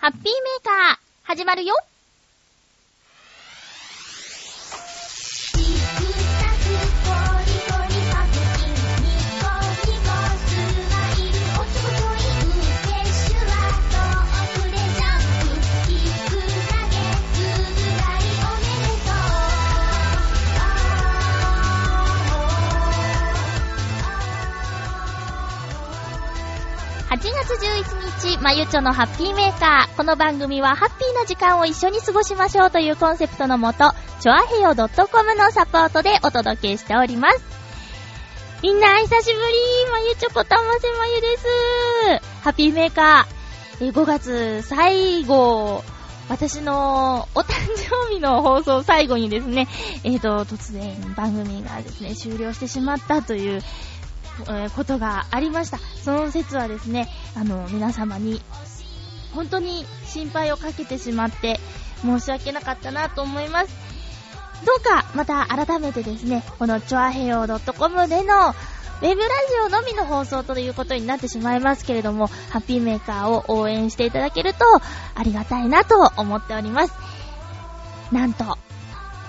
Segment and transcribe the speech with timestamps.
[0.00, 0.32] ハッピーメー
[0.64, 1.74] カー、始まるよ。
[28.20, 29.96] 11日、まゆちょのハッピーメーカー。
[29.96, 37.42] この番組はハッピーな時間を一緒に過ごしましょうというコンセプトのもと、ちょあへよ .com のサポートでお届けしております。
[38.62, 42.44] みんな、久しぶりまゆちょこたませまゆです。
[42.44, 43.90] ハッピーメーカー。
[43.90, 45.82] 5月最後、
[46.28, 49.66] 私のお誕生日の放送最後にですね、
[50.04, 53.62] えっ、ー、と、突然番組がですね、終了してしまったという、
[54.48, 55.78] えー、ことがありました。
[56.02, 58.40] その説はですね、あの、皆様に、
[59.34, 61.60] 本当に心配をかけてしまって、
[62.02, 63.90] 申し訳なかったなと思います。
[64.64, 68.54] どうか、また改めてですね、このチョアヘヨ .com での、
[69.02, 74.64] ウェブラジオのみの放送ということになってしまいますけれども、ハッピーメーカーを応援していただけると、
[75.14, 76.92] ありがたいなと思っております。
[78.12, 78.58] なんと、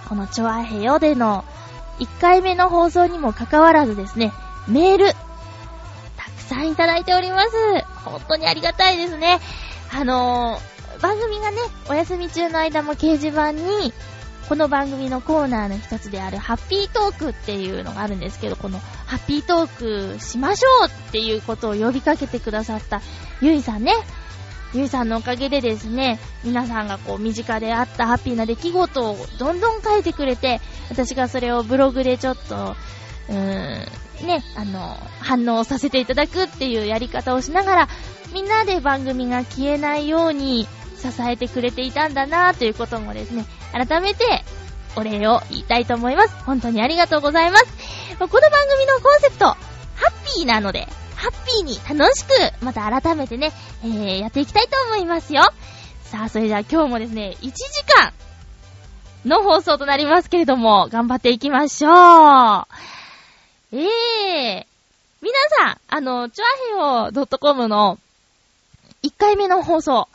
[0.10, 1.46] このチョアヘヨでの
[2.00, 4.34] 1回目の放送にもかかわらずですね、
[4.68, 5.14] メール、
[6.18, 7.50] たくさんいただいております。
[8.04, 9.40] 本当にありがたいですね。
[9.94, 11.58] あのー、番組がね、
[11.90, 13.94] お休み中の間も掲示板に、
[14.48, 23.02] この番組のコーナーの一つであるハッピートークっていうのがあるんですけど、このハッピートークしましょうっていうことを呼びかけてくださった
[23.42, 23.94] ゆいさんね。
[24.74, 32.76] ゆいさんのおかげでですね、皆さんがこう身近であったハッピーな出来事をどんどん書いてくれて、私がそれをブログでちょっと、
[33.30, 33.86] うーん、
[34.24, 37.90] ね、あの、反応させていただくっていうやり方をしながら、
[38.34, 44.44] みんなで番組が消えないように支えてくれていたんだなということもですね、改めて
[44.96, 46.36] お礼を言いたいと思います。
[46.46, 47.66] 本当にありがとうございます。
[48.20, 49.58] この番組のコンセプト、ハ
[50.08, 52.30] ッピーなので、ハッピーに楽しく、
[52.64, 53.52] また改めてね、
[53.84, 55.44] えー、やっていきたいと思いますよ。
[56.04, 57.54] さあ、それじゃあ今日もですね、1時
[57.96, 58.14] 間
[59.26, 62.66] の放送となりますけれども、頑張っていきましょう。
[63.74, 67.98] ええー、皆さん、あの、チュアヘオ .com の
[69.02, 70.10] 1回目の放送、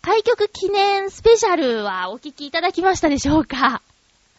[0.00, 3.82] 開局記念スペシャルはお聞きいただきましたでしょうか？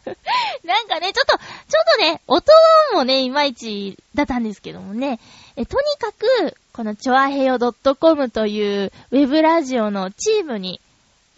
[0.64, 2.52] なんかね、ちょっと、ちょっとね、音
[2.94, 5.20] もね、いまいちだったんですけどもね、
[5.54, 10.80] えとにかく、このチョアヘヨ .com というウェブラジオのチームに、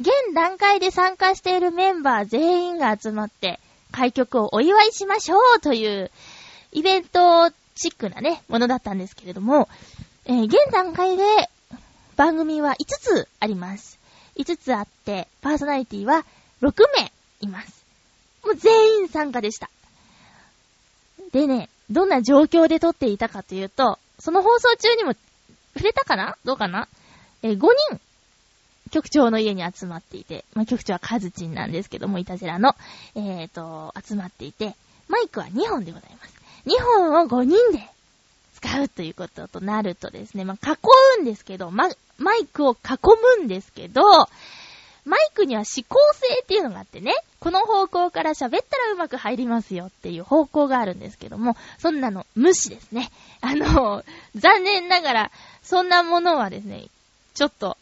[0.01, 3.61] 現段階で参加しているメンバー全員が集まって、
[3.93, 6.11] 開局をお祝いしましょうという
[6.73, 9.69] イベントチックなね、ものだったんですけれども、
[10.25, 11.25] えー、現段階で
[12.17, 13.99] 番組は5つあります。
[14.37, 16.25] 5つあって、パーソナリティは
[16.63, 17.85] 6名います。
[18.45, 19.71] もう全員参加でした。
[21.33, 25.15] でね、どんな状況で撮っていたかというと、その放送中にも
[25.75, 26.37] 触れたかな？
[26.45, 26.89] どうかな？
[27.43, 28.01] えー、5人、
[28.91, 32.75] 局長の家に集まっていて、まあ、局長はカズチンなんですけども、いたじらの、
[33.15, 34.75] えっ、ー、と、集まっていて、
[35.09, 36.36] マイクは2本でございます。
[36.67, 37.89] 2本を5人で
[38.55, 40.77] 使うということとなるとですね、まあ、囲
[41.19, 41.89] うんですけど、ま、
[42.19, 42.77] マイクを囲
[43.39, 44.03] むんですけど、
[45.05, 53.13] マイクには指向性っていうのがあってね、この方向から喋ったらうまく入りますよっていう方向があるんですけども、そんなの無視ですね。
[53.41, 54.03] あの、
[54.35, 55.31] 残念ながら、
[55.63, 56.87] そんなものはですね、
[57.35, 57.77] ちょっと、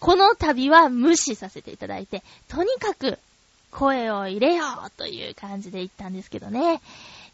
[0.00, 3.20] この度は無視させていただいて、とにかく
[3.70, 6.80] 声を入れようという感じで言ったんですけどね。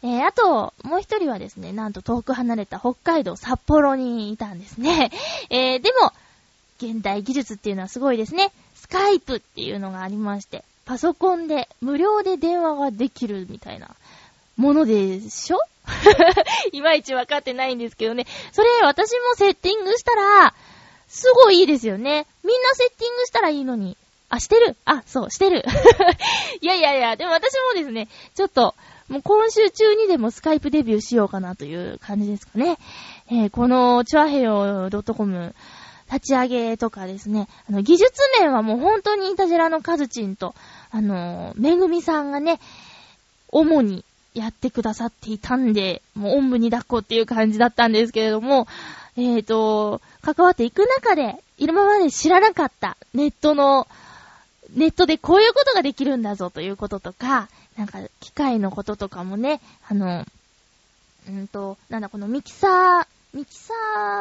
[0.03, 5.11] えー、あと、もう一人はですね、なんと遠く離れた北海道札幌にいたんですね。
[5.49, 6.11] えー、でも、
[6.81, 8.51] 現代技術っていうのはすごいですね。
[8.75, 13.91] スカイプっていうのがありまして、パソコンで無料で電話ができるみたいな
[14.57, 15.57] ものでしょ？
[16.73, 18.27] いまいちわかってないんですけどね。
[18.51, 20.53] それ私もセッティングしたら、
[21.07, 22.25] すごいいいですよね。
[22.43, 23.95] みんなセッティングしたらいいのに。
[24.29, 24.75] あ、してる？
[24.83, 25.63] あ、そう、してる。
[26.59, 28.75] いやいやいや、でも私もですね、ちょっと、
[29.09, 32.77] もう今週中にでもスカイプデビューしようかなという感じですかね。
[33.29, 35.55] えー、この、チュアヘヨ .com
[36.11, 40.55] 立ち上げとかですね、あの、技術面はもう本当にイタジェラのカズチンと、
[40.91, 42.59] あの、めぐみさんがね、
[43.49, 44.03] 主に
[44.33, 48.67] やってくださっていたんで、もうおんぶに抱っこっていう感じだったんですけれども、
[49.15, 53.87] えっ、ー、と、関わっていく中で、今まで知らなかったネットの、
[54.75, 57.47] ネットでこういうことができるんだぞということとか、
[57.77, 60.25] なんか、機械のこととかもね、あの、
[61.27, 63.73] うんと、なんだ、このミキサー、ミキサ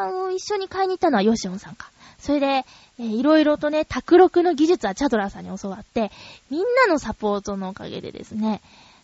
[0.07, 1.91] ーを一緒に買いに行ったのはヨシオンさんか。
[2.19, 6.11] それで、えー、いろいろとね、卓録の技術はチャドラーさんに教わって、
[6.51, 8.61] みんなのサポートのおかげでですね、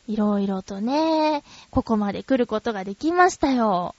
[0.06, 3.94] いろいろとね、ここまで来ることができましたよ。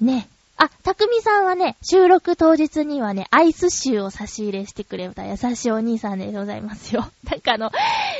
[0.00, 0.28] ね。
[0.58, 7.10] あ、たくみさんはね、収録当日にはね、アイスシューを差し入れしてくれた優しいお兄さんでございますよ。
[7.30, 7.70] なんかあの、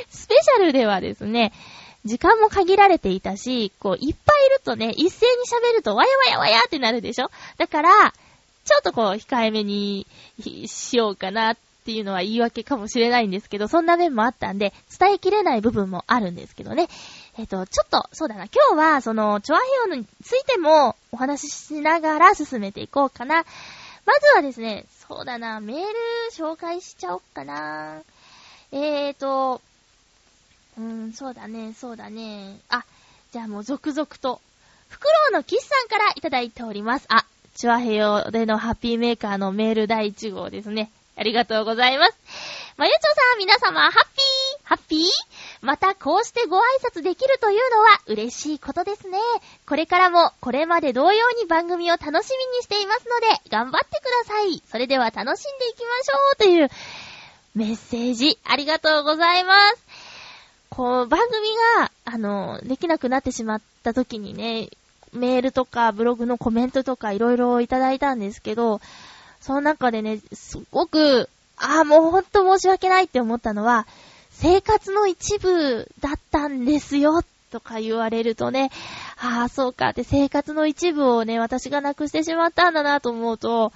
[0.09, 1.51] スペシャルではですね、
[2.05, 5.31] 時間も限られていたし、こう、いっぱいいるとね、一斉に
[5.71, 7.29] 喋ると、わやわやわやってなるでしょ？
[7.57, 8.13] だから、
[8.65, 10.05] ちょっとこう、控えめに
[10.67, 16.87] しようかなっていうのは言い訳かもしれないんですけど、そんな面もあったんで、伝えきれない部分もあるんですけどね。
[17.37, 23.45] えっ、と、ちょっと、そうだな、今日は、その、チョアヘヨについてもお話ししながら進めていこうかな。
[24.05, 25.83] まずはですね、そうだな、メール
[26.31, 28.01] 紹介しちゃおうかな。
[28.71, 29.61] えーと、
[30.77, 32.59] うーん、そうだね、そうだね。
[32.69, 32.83] あ、
[33.31, 34.41] じゃあもう続々と。
[34.89, 37.05] フクロウのキスさんからいただいております。
[37.09, 37.25] あ、
[37.55, 40.89] チュアヘヨでのハッピーメーカーのメール第1号ですね。
[41.15, 42.17] ありがとうございます。
[42.77, 45.09] まゆちょさん、皆様、ハッピーハッピー？
[45.61, 49.17] またこうしてご挨拶できるというのは嬉しいことですね。
[49.65, 52.13] これからもこれまで同様に番組を楽しみ
[52.57, 54.61] にしていますので、頑張ってください。
[54.69, 56.69] それでは楽しんでいきましょうという
[57.55, 59.83] メッセージ、ありがとうございます。
[60.69, 61.47] こう、番組
[61.79, 64.69] が、あの、できなくなってしまった時にね、
[65.13, 68.81] メールとかブログのコメントとかいろいろいただいたんですけど、
[69.39, 73.87] その中でね、すごく、ああ、もうほんと申し訳ないって思ったのは、
[74.39, 78.69] 生活の一部だったんですよ、とか言われるとね、
[79.19, 83.73] ああ、そうかって生活の一部をね、私がなくしてしまったんだなと思うと、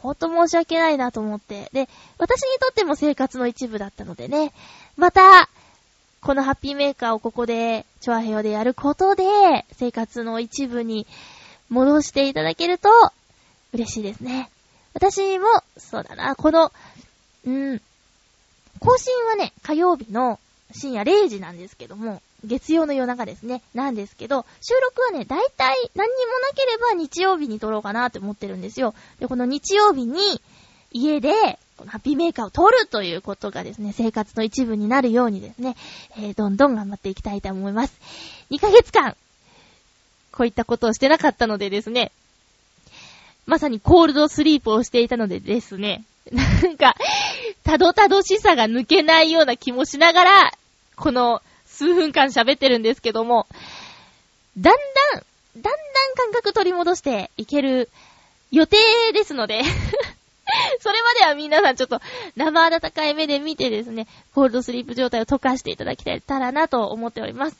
[0.00, 1.68] ほんと申し訳ないなと思って。
[1.74, 4.52] で、私にとっても生活の一部だったのでね、
[4.96, 5.48] また、
[6.22, 9.24] このハッピーメーカーをここで、チョアヘヨでやることで、
[9.72, 11.06] 生活の一部に
[11.68, 12.88] 戻していただけると、
[13.74, 14.50] 嬉しいですね。
[14.94, 15.46] 私も、
[15.76, 16.72] そうだな、この、
[17.46, 17.82] うん、
[18.78, 20.38] 更新はね、火曜日の
[20.72, 28.94] 深夜0時なんですけども、月曜の夜中ですね、なんですけど、収録はね、だいたい何にもなければ日曜日に撮ろうかなって思ってるんですよ。
[29.18, 30.40] で、この日曜日に、
[30.92, 35.76] 家で、このハッピーメーカーを撮るということがですね、生活の一部になるようにですね、
[36.16, 37.94] えー、どんどん頑張っていきたいと思います。
[38.50, 39.16] 2ヶ月間、
[40.32, 42.12] こういったことをしてなかったのでですね、
[43.46, 46.94] まさにコールドスリープをしていたのでですね、 なんか、
[47.64, 50.52] たどたどしさが抜けないような気もしながら、
[50.96, 53.46] この数分間喋ってるんですけども、
[54.58, 54.74] だん
[55.12, 55.22] だん、
[55.56, 55.74] だんだん
[56.16, 57.88] 感覚取り戻していける
[58.50, 58.76] 予定
[59.12, 59.62] ですので
[60.80, 62.00] それまでは皆さんちょっと
[62.36, 67.56] 生温かい目で見てですね、コールドスリープ状態を溶かしていただきたらなと思っております。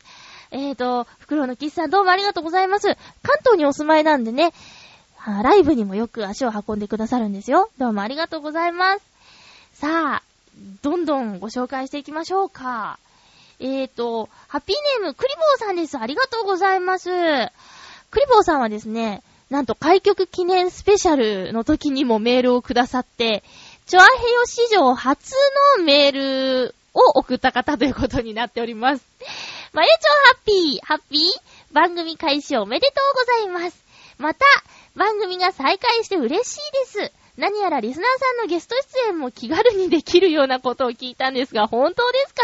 [0.50, 2.86] えーと、袋のキスさんどうもありがとうございます。
[3.22, 4.52] 関東にお住まいなんでね、
[5.26, 7.70] ライブにもよく足を運んでくださるんですよ。
[7.78, 9.02] どうもありがとうございます。
[9.74, 10.22] さあ、
[10.82, 12.98] どんどんご紹介していきましょうか。
[13.60, 15.98] えーと、ハッピーネーム、クリボーさんです。
[15.98, 17.10] ありがとうございます。
[18.10, 23.42] クリボーさんはですね、なんと開局記念スペシャルの時にもメールをくださって、
[23.86, 25.34] チョアヘヨ史上初
[25.78, 29.04] のメールを送った方ということになっております。
[29.72, 33.78] まゆちょハッピー、ハッピー番組開始おめでとうございます。
[34.18, 34.44] また、
[34.98, 37.12] 番組が再開して嬉しいです。
[37.38, 42.42] 何やらリスナーさんのゲスト出演も気軽にできるようなことを聞いたんですが、本当ですか？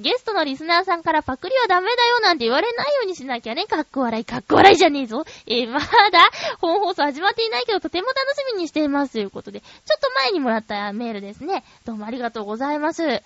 [0.00, 3.66] ゲストのリスナーさんからパクリはダメだよなんて言われないようにしなきゃね。
[3.66, 5.26] かっこ笑い、かっこ笑いじゃねえぞ。
[5.46, 5.86] えー、まだ
[6.58, 9.12] 本放送始まっていないけど、とても楽しみにしています。
[9.12, 11.64] ということで、ちょっと前にもらったメールですね。
[11.84, 13.02] どうもありがとうございます。
[13.02, 13.22] うんとそ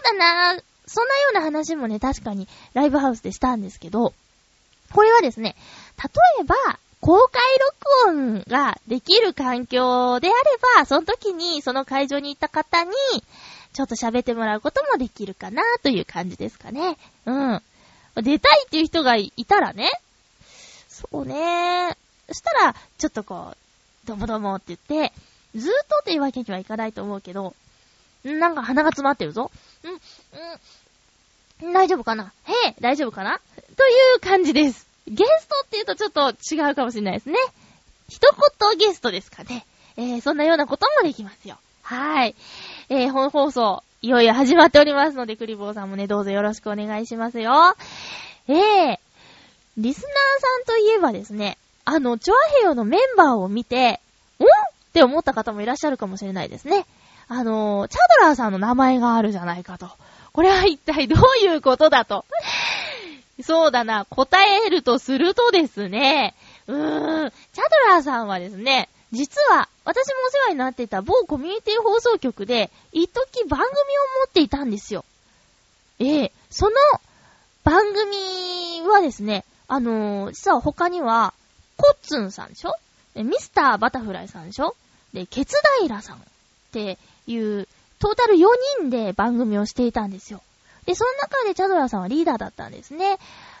[0.00, 0.12] うだ
[0.54, 4.12] なそんなような話もね、確かにライブハウスでしたんですけど、
[4.92, 5.56] これはですね、
[5.96, 6.10] 例
[6.42, 6.54] えば、
[7.04, 7.42] 公開
[8.06, 10.36] 録音ができる環境であれ
[10.78, 12.92] ば、その時にその会場に行った方に、
[13.74, 16.96] ちょっと喋ってもらうこともできるかなという感じですかね。
[17.26, 17.62] うん。
[18.16, 19.90] 出たいっていう人がいたらね、
[20.88, 21.94] そうね。
[22.28, 25.12] そしたら、ちょっとこう、どもどもって言って、
[25.54, 27.54] ずーっとっていうわけにはいかないと思うけど、
[28.24, 29.50] なんか鼻が詰まってるぞ。
[29.82, 29.90] う
[31.66, 32.32] ん、うん、大丈夫かな？
[32.44, 33.42] へえ、大丈夫かな？
[33.76, 34.93] という感じです。
[35.06, 37.36] ゲストって言うとちょっと違うかもしれないですね。
[38.08, 38.20] 一
[38.68, 39.64] 言ゲストですかね。
[39.96, 41.56] えー、そんなようなこともできますよ。
[41.82, 42.34] はい。
[42.88, 47.76] えー、本放送、いよいよ始まっておりますので、クリボーさんもね、どうぞよろしくお願いしますよ。
[48.48, 48.98] えー、
[49.76, 54.00] リスナーさんといえばですね、あの、チョアヘヨのメンバーを見て、
[54.40, 54.44] ん？
[54.44, 54.46] っ
[54.92, 56.86] て思った方もいらっしゃるかもしれないですね。
[57.28, 59.88] あの、チャドラーさんの名前があるじゃないかと。
[60.32, 62.24] これは一体どういうことだと。
[63.42, 66.34] そうだな、答えるとするとですね、
[66.66, 73.70] うーん、チャドラーさんはですね、実は、私もお世話になっていた某コミュニティ放送局で、一時番組を持
[74.26, 75.04] っていたんですよ。
[75.98, 76.32] ええ。
[76.50, 76.72] その
[77.62, 81.32] 番組はですね、あのー、実は他には、
[81.76, 82.74] コッツンさんでしょ？
[83.14, 84.74] ミスターバタフライさんでしょ？
[85.12, 86.20] で、ケツダイラさんっ
[86.72, 87.68] ていう、
[88.00, 88.46] トータル4
[88.80, 90.42] 人で番組をしていたんですよ。
[90.86, 93.18] で、その中でチャドラさんはリーダーだったんですね。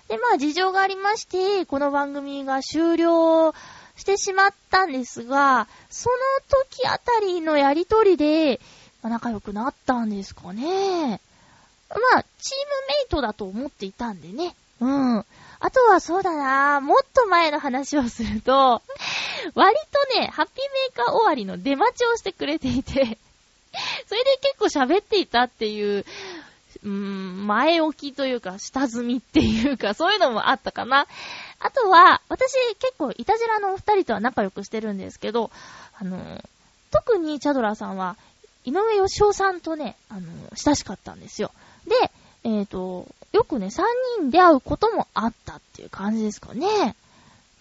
[0.08, 3.54] で、まあ事情がありまして、この番組が終了
[3.96, 6.16] してしまったんですが、その
[6.48, 8.60] 時あたりのやりとりで、
[9.02, 11.20] まあ、仲良くなったんですかね。
[11.90, 14.54] まあ、チームメイトだと思っていたんでね。
[14.80, 15.24] うん。
[15.60, 18.82] あとはそうだなもっと前の話をすると、
[19.54, 19.76] 割
[20.14, 23.18] とね、ハッピーメーカー終わりの出待ちをしてくれていて、
[24.06, 26.04] それで結構喋っていたっていう、
[26.84, 31.06] うーん、前置きというか、下積みっていうか、そういうのもあったかな。
[31.58, 35.50] あとは、私結構イタジラのお二人とは仲良くしてるんですけど、
[35.98, 36.42] あの、
[36.90, 38.16] 特にチャドラさんは、
[38.64, 40.20] 井上義雄さんとね、あの、
[40.54, 41.50] 親しかったんですよ。
[41.86, 42.10] で、
[42.44, 43.86] えっ、ー、と、よくね、三
[44.18, 46.94] 人で会うこともあったっていう感じですかね。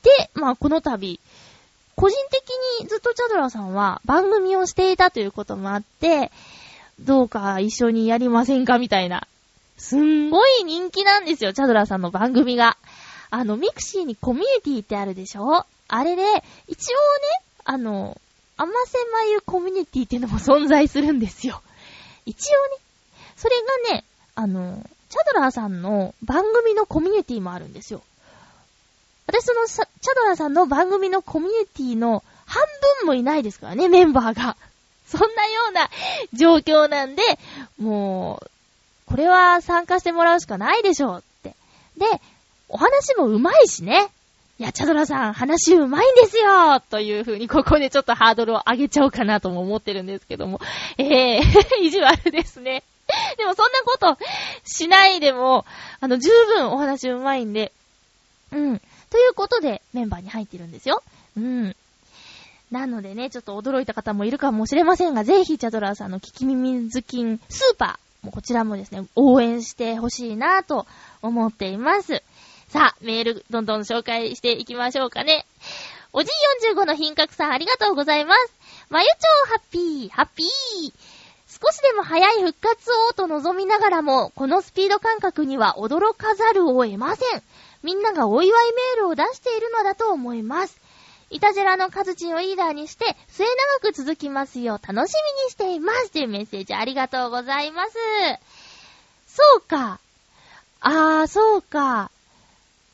[0.03, 1.20] で、まあ、この度、
[1.96, 6.32] 個人的にずっとチャドラさんは番組をしていたということもあって、
[7.03, 9.27] どうか一緒にやりませんかみたいな。
[9.77, 12.77] すんごい人気なんですよ、チャドラーさんの番組が。
[13.29, 15.65] あの、 mixi にコミュニティってあるでしょ？
[15.88, 16.24] あれで、
[16.67, 17.01] 一応ね、
[17.65, 18.19] あの、
[18.55, 21.62] 甘せまゆコミュニティっていうのも存在するんですよ。
[22.25, 22.81] 一応ね、
[23.36, 23.55] それ
[23.89, 24.03] がね、
[24.36, 28.01] あの、チャドラーさんの番組のコミュニティもあるんですよ。
[29.27, 32.63] 私そのチャドラーさんの番組のコミュニティの半
[33.01, 34.55] 分もいないですからね、メンバーが。
[35.17, 35.89] そんなような
[36.34, 37.22] 状況なんで、
[37.77, 38.50] もう、
[39.05, 41.55] これは参加してもらうしかないでしょうって。
[41.98, 42.05] で、
[42.67, 44.10] お話も上手いしね。
[44.60, 50.60] いや、チャドラさん、話上手いんですよという風に、ここでちょっとハードルを上げちゃおうかなとも思ってるんですけども。
[50.98, 52.84] ええー、 意地悪ですね。
[53.38, 54.17] でもそんなこと
[54.65, 55.65] しないでも、
[56.00, 57.72] あの、十分お話上手いんで。
[58.51, 58.79] うん。
[59.10, 61.03] ということで、メンバーに入ってるんですよ。
[61.38, 61.75] うん。
[62.74, 70.88] なのでね、ちょっと驚いた方もいるかもしれませんが、ぜひ、チャドラーさんの聞き耳ズキンスーパー、もこちらもですね、応援してほしいなと
[71.22, 72.24] 思っています。
[72.70, 75.46] さあ、メール、どんどん紹介していきましょうかね。
[76.13, 78.53] おじい45の品格さん、ありがとうございます。
[78.89, 79.13] まゆちょ
[79.46, 80.48] う、ハッピー、ハッピー。
[81.48, 87.44] 少しでも早い復活をと望みながらも、このスピード感覚には驚かざるを得ません。
[87.84, 90.83] みんながお祝いメールを出しているのだと思います。
[91.34, 93.46] いたじらのカズチンをリーダーにして、末
[93.82, 96.12] 長く続きますよう楽しみにしています。
[96.12, 97.94] というメッセージありがとうございます。
[99.28, 100.00] そうか。
[100.80, 102.12] あー、そうか。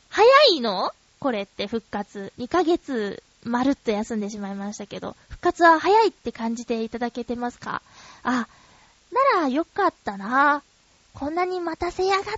[0.10, 0.94] 早いの？
[1.20, 2.32] これって復活。
[2.40, 7.82] 2ヶ月、まるっと休んでしまいましたけど、復活は早いって感じていただけてますか？
[8.24, 8.48] あ、
[9.34, 10.64] ならよかったな。
[11.20, 12.32] こんなに待たせやがって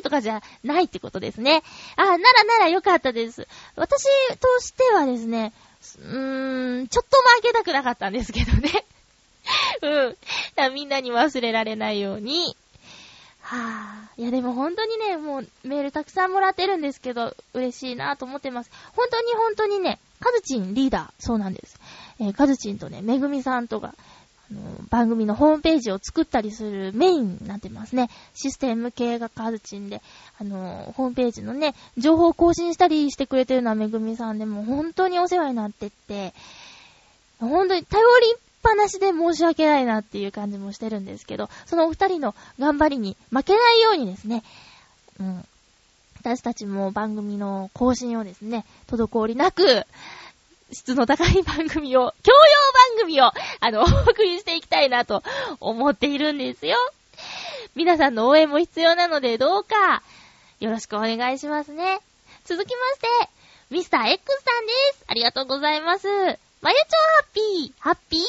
[0.00, 1.62] ーとかじゃないってことですね。
[1.94, 3.46] あ、ならならよかったです。
[3.76, 4.04] 私
[4.40, 5.52] としてはですね、
[5.98, 8.84] うーん、ちょっとも開けたくなかったんですけどね。
[9.82, 10.74] うん。
[10.74, 12.56] みんなに忘れられないように、
[13.40, 18.70] はぁ、いやでも本当にね、もうメールたくさんもらってるんですけど、嬉しいなと思ってます。
[18.96, 21.78] 本当に本当にね、カズチンリーダー、そうなんです。
[22.18, 23.94] えー、カズチンとね、めぐみさんとか、
[24.90, 28.10] 番組のホームページを作ったりするメインになってますね。
[28.34, 30.02] システム系がカズチンで、
[30.38, 36.34] あの、ホームページのね、情報を更新したりしてくれてるのはめぐみさんでも本当にお世話になってって、
[37.38, 44.42] 本当に頼りっぱなしで申し訳ないなっていう感じもしてるんですけど、そのお二人の頑張りに負けないようにですね、
[45.20, 45.44] うん。
[46.20, 49.84] 私たちも番組の更新をですね、滞りなく、
[50.72, 52.38] 質の高い番組を、教養
[52.96, 55.22] 番組を、あの、 お送りしていきたいなと
[55.60, 56.76] 思っているんですよ。
[57.74, 60.02] 皆さんの応援も必要なので、どうか、
[60.60, 62.00] よろしくお願いしますね。
[62.44, 63.30] 続きまして、
[63.70, 65.04] ミスター X さんです。
[65.06, 66.08] ありがとうございます。
[66.08, 66.82] まゆちょ
[67.18, 68.22] ハッピー、ハッピー？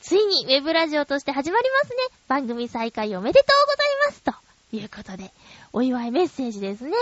[0.00, 1.96] ついにウェブラジオとして始まりますね。
[2.26, 4.22] 番組再開おめでとうございます。
[4.22, 5.30] ということで、
[5.72, 6.96] お祝いメッセージですね。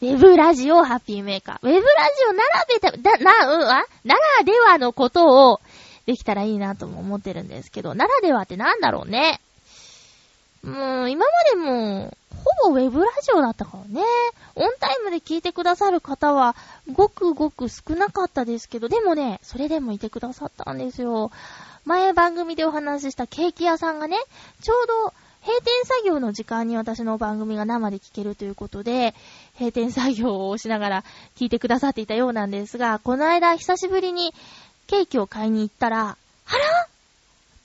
[0.00, 1.58] ウェブラジオハッピーメーカー。
[1.62, 3.84] ウェブラジオならべた、だ、な、うん、あ？
[4.04, 5.60] ならではのことを
[6.06, 9.40] できたらいいなとも思ってるんですけど、ならではってなんだろうね。
[10.62, 12.16] もう、今までも、
[12.62, 14.06] ほぼウェブラジオだったからね。
[14.54, 16.54] オンタイムで聞いてくださる方は、
[16.92, 21.32] ごくごく少なかったですけど、でもね、それでもいてくださったんですよ。
[21.84, 24.16] 前番組でお話ししたケーキ屋さんがね、
[24.62, 29.14] ちょうど閉店作業の時間に私の番組が生で聞けるということで、
[29.58, 31.04] 閉店作業をしながら
[31.36, 34.32] 聞いてくださっていたようなんですが、この間久しぶりに
[34.86, 36.84] ケーキを買いに行ったら、あら？
[36.84, 36.88] っ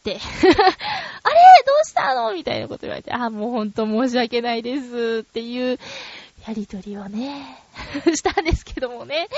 [0.04, 0.20] て、 あれ？
[0.46, 2.34] どうしたの？
[2.34, 5.80] みたいなこと言われて、あ、もうほんと申し訳ないですっていう
[6.48, 7.58] やりとりをね、
[8.16, 9.30] したんですけどもね。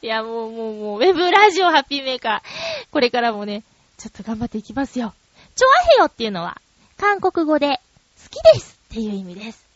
[0.00, 3.64] いや、もうもうもう、ウェブラジオハッピーメーカー、これからもね、
[3.98, 5.12] ちょっと頑張っていきますよ。
[5.56, 6.60] チョアヘヨっていうのは、
[6.96, 7.80] 韓国語で、
[8.22, 9.66] 好きですっていう意味です。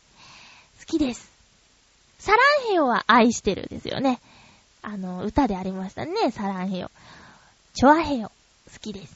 [0.80, 1.31] 好きです。
[2.22, 4.20] サランヘヨは愛してるですよね。
[4.80, 6.88] あの、歌でありましたね、サランヘヨ。
[7.74, 8.30] チョアヘヨ、
[8.72, 9.12] 好きです。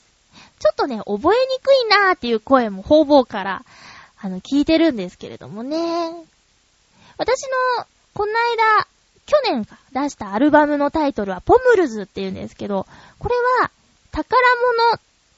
[0.58, 1.22] ちょっとね、覚えに
[1.60, 3.64] くいなーっていう声も方々から、
[4.20, 5.76] あの、聞いてるんですけれどもね。
[7.16, 7.42] 私
[7.78, 8.88] の、この間、
[9.24, 12.88] 去年か出したアルバムのタイトルはポムルズって言うんですけど、
[13.20, 13.70] これは
[14.10, 14.36] 宝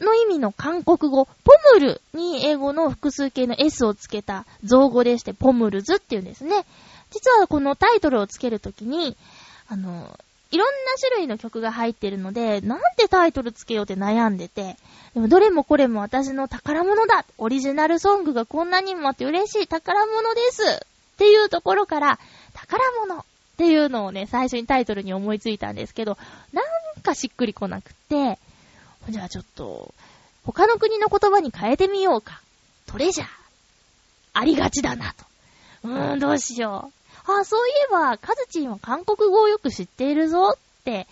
[0.01, 6.65] 物の意味の韓国語、ポムルに英語の複数形の S をつけた造語でして、ポムルズって言うんですね。
[7.11, 9.17] 実はこのタイトルをつけるときに、
[9.69, 10.19] あの、
[10.51, 14.77] いろんな種類の曲が入ってるので、なんでタイトルつけようって悩んでて、
[15.15, 20.79] でもどれもこれも私の宝物だオリジナルソングがこんなにもあって嬉しい宝物ですっ
[21.19, 22.19] ていうところから、
[22.55, 23.25] 宝物っ
[23.59, 26.17] ていうのをね、最初にタイトルに思いついたんですけど、
[26.53, 28.39] なんかしっくりこなくて、
[29.11, 29.93] じゃあちょっと、
[30.45, 32.41] 他の国の言葉に変えてみようか。
[32.87, 33.29] トレジャー。
[34.33, 35.25] ありがちだなと。
[35.85, 36.98] うーん、どうしよう。
[37.35, 41.07] あ、そういえば、カズチンは韓国語をよく知っているぞって、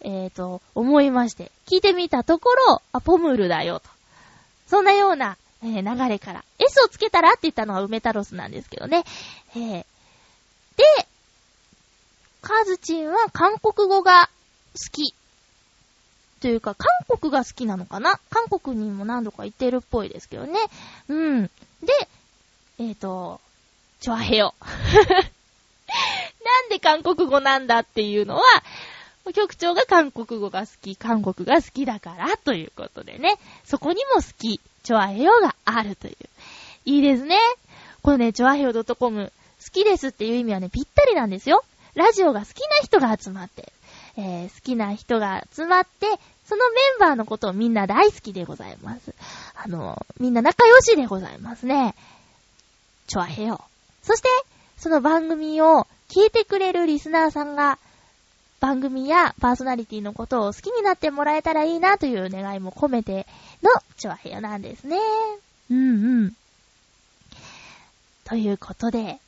[0.00, 3.88] えっ、ー、と、思いまして、聞いてみたところ、あ、ポムルだよと。
[4.66, 6.44] そんなようなえー、流れから。
[6.58, 9.04] S をつけたらって言ったのは梅太郎スなんですけどね。
[9.54, 9.84] えー、で、
[12.40, 14.28] カズチンは韓国語が
[14.74, 15.14] 好き。
[16.40, 18.18] というか、韓国が好きなのかな？
[18.30, 20.58] 韓国にも何度か行ってるっぽいですけどね。
[21.06, 21.42] うん。
[21.44, 21.50] で、
[22.80, 23.40] えっ、ー、と、
[24.02, 24.52] チョアヘヨ。
[26.44, 28.42] なんで韓国語なんだっていうのは、
[29.32, 36.16] 局長が韓国語が好き、韓国が好きだからということでね、そこにも好きチョアヘヨがあるという。
[36.84, 37.38] いいですね。
[38.02, 39.32] このね、チョアヘヨ .com、
[39.64, 41.64] 好きですっていう意味はね、ぴったりなんですよ。
[41.94, 43.72] ラジオが好きな人が集まって、
[44.16, 46.06] えー、好きな人が集まって、
[46.48, 49.14] そのメンバーのことをみんな大好きでございます。
[49.54, 51.94] あの、みんな仲良しでございますね。
[53.06, 53.62] チョアヘヨ。
[54.02, 54.28] そして、
[54.76, 57.78] その番組を聞いてくれるリスナーさんが、
[58.60, 63.26] 番組やパーソナリティのことを好きになってもらえたらいいなという願いも込めて
[63.60, 64.98] のチョアヘヨなんですね。
[65.70, 66.36] うんうん。
[68.24, 69.18] ということで、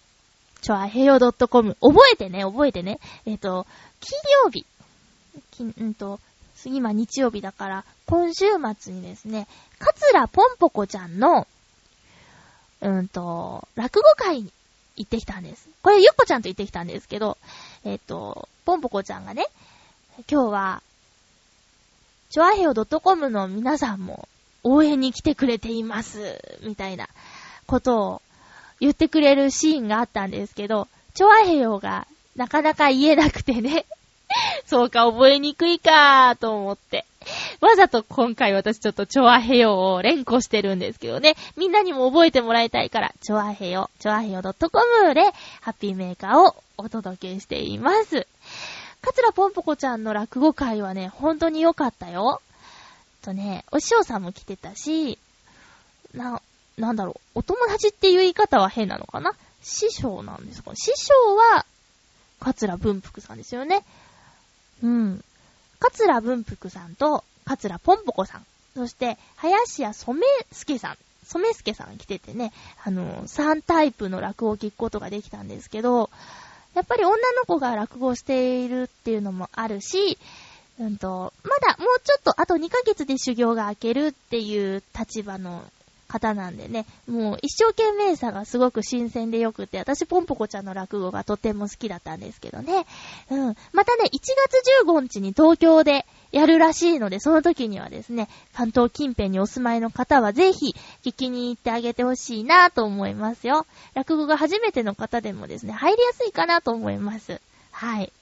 [0.60, 3.00] チョアヘヨ .com、覚えてね、覚えてね。
[3.26, 3.66] えっ、ー、と、
[4.00, 4.66] 金曜日、
[5.50, 6.20] きんと、
[6.64, 8.46] 今日曜日だから、今週
[8.78, 9.46] 末にですね、
[9.78, 11.46] カツラポンポコちゃんの、
[12.80, 14.52] うんと、落語会に
[14.96, 15.68] 行ってきたんです。
[15.82, 17.38] これ、ゆっこちゃんと行ってきたんですけど、
[17.84, 19.46] えっ、ー、と、ぽんぽこちゃんがね、
[20.30, 20.82] 今日は、
[22.30, 24.28] チョアヘオ .com の皆さんも
[24.62, 27.08] 応援に来てくれています、みたいな
[27.66, 28.22] ことを
[28.80, 33.86] 言ってくれるシーンがあったんですけど、チョアヘオがなかなか言えなくてね、
[34.66, 37.04] そうか、覚えにくいかーと思って。
[37.60, 41.36] わざと今回私ちょっとチョアヘヨを連呼してるんですけどね。
[41.56, 45.22] みんなにも覚えてもらいたいから、チョアヘヨ、チョアヘヨ .com で
[45.60, 48.26] ハッピーメーカーをお届けしています。
[49.00, 52.42] カツラポンポコちゃんの落語会はね、本当に良かったよ。
[53.22, 55.18] とね、お師匠さんも来てたし、
[56.12, 56.42] な、
[56.76, 59.34] なんだろう、お友達っていう言い方は変なのかな？
[59.62, 60.72] 師匠なんですか？
[60.74, 61.64] 師匠は、
[62.40, 63.82] カツラ文福さんですよね。
[64.84, 65.24] うん。
[65.80, 70.20] 桂文福さんと、桂ぽんぽこさん、そして、林家染
[70.52, 72.52] 助さん、染助さん来ててね、
[72.84, 76.10] あの、3タイプの落語を聞くことができたんですけど、
[76.74, 80.18] やっぱり女の子が落語しているっていうのもあるし、
[80.78, 85.62] うんと、まだもうちょっとあと2ヶ月で修行が明けるっていう立場の
[86.08, 92.86] 方なんでね、もう一生懸命さがすごく新鮮でよくて、私ポンポコちゃんの落語がとても好きだったんですけどね。
[93.30, 93.56] うん。
[93.72, 103.66] またね、1月15日に東京でやるらしいので、その時にはですね、関東近辺にお住まいの方はぜひ聞きに行ってあげてほしいなと思いますよ。
[103.94, 107.40] 落語が初めての方でもですね、入りやすいかなと思います。
[107.70, 108.12] はい。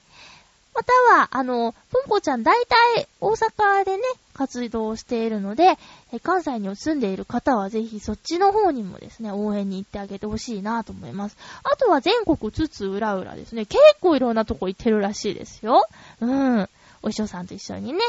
[0.73, 5.77] または、あの、ポンポちゃん大体大阪でね、活動をしているので、
[6.21, 11.37] 関西に住んでいる方はぜひそっちの方にもですね、応援に行ってあげてほしいなと思います。
[11.63, 15.87] あとは全国つつ裏裏ですね、結構いろんなとこ行ってるらしいですよ。
[16.19, 16.69] うん。
[17.03, 17.99] お師匠さんと一緒にね。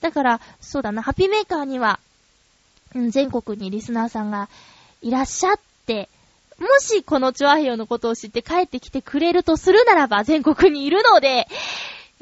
[0.00, 2.00] だから、そうだな、ハピーメーカーには、
[2.94, 4.48] うん、全国にリスナーさんが
[5.00, 6.08] いらっしゃって、
[6.58, 11.48] もしこのチョアヘヨのことを知って帰ってきてくれるとするならば全国にいるので、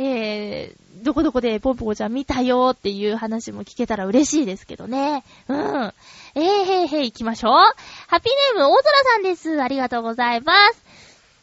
[0.03, 5.25] えー、どこどこでポンポコちゃん見たよっていう話も聞けたら嬉しいですけどね。
[5.47, 5.93] うん。
[6.35, 7.53] えー、へいへい行きましょう。
[7.53, 9.63] ハッピーネーム大空さんです。
[9.63, 10.83] ありがとうございます。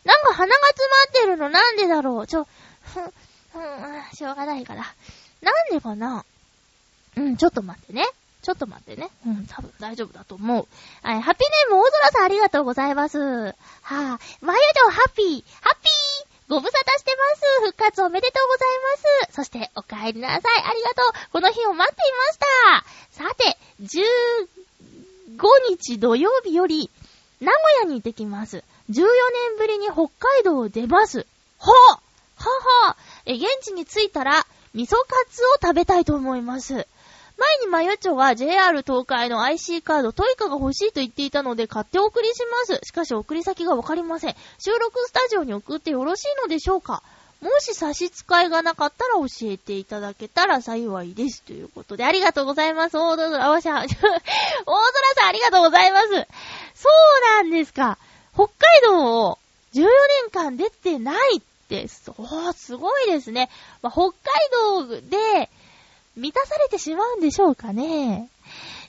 [0.06, 2.48] なんか鼻が詰まってるのなんでだろうちょ、
[2.82, 4.82] ふん、ふん、しょうがないから。
[5.43, 6.26] なんでかな
[7.15, 8.08] うん、ちょっと待ってね。
[8.41, 9.10] ちょっと待ってね。
[9.28, 10.67] うん、多分大丈夫だと思う。
[11.04, 13.20] はい、ハッピーネーム大空さんありがとうございます。
[13.20, 13.54] はぁ、
[14.15, 17.65] あ、まゆちょハッピー、ハッピーご無沙汰してます。
[17.65, 18.69] 復活おめでとうござい
[19.25, 19.36] ます。
[19.36, 20.63] そして、お帰りなさい。
[20.63, 21.31] ありがとう。
[21.33, 22.39] この日を待っていまし
[23.17, 23.25] た。
[23.25, 26.89] さて、15日土曜日より、
[27.41, 28.63] 名古屋に行ってきます。
[28.89, 31.25] 14年ぶりに北海道を出ます。
[31.60, 31.99] はぁ
[32.38, 34.97] ははえ、現地に着いたら、味噌カ
[35.29, 36.88] ツを食べたいと思います。
[37.38, 42.80] 前にマヨチョは JR 東海の IC カードトイカが欲しいと言っていたので買ってお送りします。
[42.84, 44.36] しかし送り先がわかりません。
[44.58, 47.04] 収録スタジオに送ってよろしいのでしょうか？
[47.39, 51.43] もし差し支えがなかったら教えていただけたら幸いです。
[51.43, 52.97] ということで、ありがとうございます。
[52.97, 53.88] 大空、あわしゃ、大空
[55.15, 56.08] さんありがとうございます。
[56.08, 56.23] そう
[57.36, 58.00] なんですか。
[58.34, 59.38] 北海道を
[59.76, 63.52] 14年間出てないって、そう、すごいですね。
[63.84, 64.13] まあ、北海
[64.89, 65.50] 道で、
[66.17, 68.30] 満たされてしまうんでしょうかね。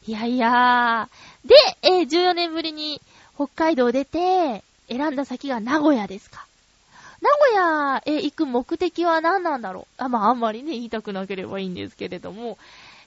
[0.07, 1.49] いやいやー。
[1.49, 3.01] で、えー、14年ぶりに
[3.35, 6.47] 北海道出て、選んだ先が名古屋ですか。
[7.21, 12.57] 名古屋へ行く目的は何なんだろうあ、まああんまりね、言いたくなければいいんですけれども、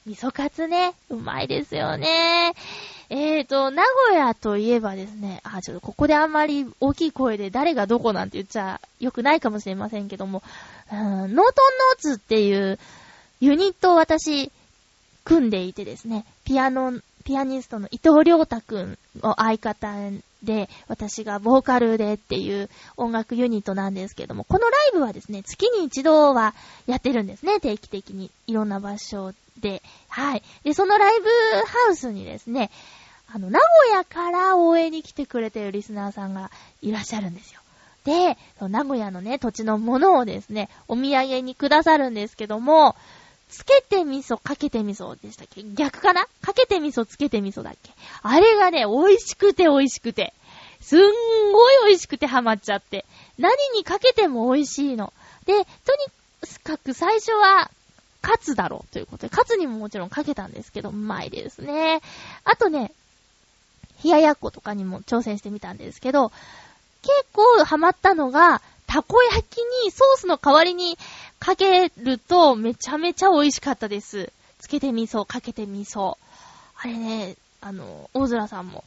[0.06, 2.54] 味噌カツね、うまいですよね。
[3.10, 10.44] えーと、名古屋といえばですね、あ、ちょっとここであんまり大きい声で誰がどこなんて言っちゃよくないかもしれませんけども、
[10.92, 12.80] うーん、ノートンノーツっていう
[13.42, 14.52] ユニットを私、
[15.26, 19.96] 組んでいてですね、ピアノ、ピアニストの伊藤良太くんを相方
[20.44, 26.54] で、私がボーカルでっていう音楽ユニットなんですけども、このライブはですね、月に一度は
[26.86, 28.30] やってるんですね、定期的に。
[28.46, 29.82] いろんな場所で。
[30.08, 30.44] はい。
[30.64, 31.28] で、そのライブ
[31.66, 32.70] ハウスにですね、
[33.34, 36.52] あの、名古屋から応援に来てくれてるリスナーさんが
[36.84, 37.62] いらっしゃるんですよ。
[38.04, 42.96] で、名古屋のね、土地のものをですね、お土産にくださるんですけども、
[43.52, 45.62] つけて味噌、かけて味噌でしたっけ？
[45.76, 46.26] 逆かな？
[46.42, 47.92] かけて味噌、つけて味噌だっけ？
[48.24, 50.34] あれがね、美味しくて美味しくて。
[50.80, 51.02] すん
[51.52, 53.06] ごい美味しくてハマっちゃって。
[53.38, 55.14] 何にかけても美味しいの。
[55.46, 55.68] で、とに
[56.64, 57.70] かく最初は、
[58.22, 62.02] カツだろうということで、カツにももちろんかけたんですけど、うまいですね。
[62.46, 62.92] あとね、
[64.04, 66.32] 冷ややっことかにも挑戦してみたんですけど、
[67.02, 70.98] 結構ハマったのが、たこ焼きにソースの代わりに
[71.42, 74.32] かけるとめちゃめちゃ美味しかったです。
[74.60, 76.16] つけて味噌、かけて味噌。
[76.78, 78.84] あれね、あの、大空さんも、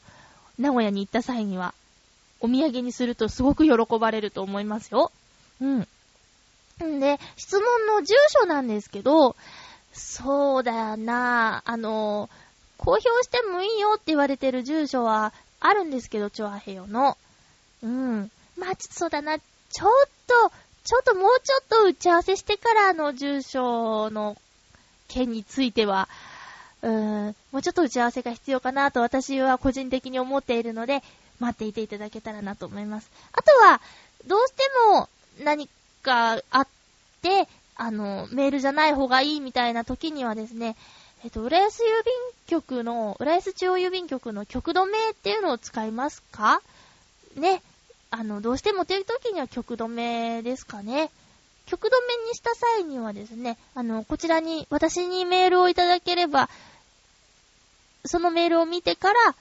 [0.56, 1.74] 名古屋に行った際には、
[2.40, 5.10] お土産にするとすごく喜ばれると思いますよ。
[5.60, 5.80] うん。
[5.80, 9.34] んで、質問の住所なんですけど、
[9.92, 12.30] そうだよなあの、
[12.78, 17.16] 公表してもいいよって言われてる住所はあるんですけど、チョアヘヨの。
[17.82, 18.30] うん。
[18.56, 19.38] まあ、ちょっとそうだな。
[19.38, 19.90] ちょっ
[20.28, 20.52] と、
[20.84, 24.36] ちょっともうちょっと打ち合わせしてからの住所の
[25.08, 26.08] 件については、
[26.82, 31.02] うーん、もうちょっと打ち合わせが必要かなと私は個人的に思っているので、
[31.40, 33.10] 待っていていただけたらなと思います。
[33.32, 33.80] あとは、
[34.26, 35.08] どうしても
[35.42, 35.68] 何
[36.02, 36.68] かあっ
[37.22, 40.76] て、あの、メールじゃない方がいいみたいな時にはですね、
[41.24, 42.14] えっと、浦安郵便
[42.46, 46.60] 局の、浦安中央郵便局の局止めっていうのを使いますか？
[47.36, 47.62] ね。
[48.10, 51.10] あの、どうしてもという時には曲止めですかね。
[51.66, 56.48] 曲止めにした際にはですね、あの、こちらに、私にメールをいただければ、
[58.04, 59.34] そのメールを見てから、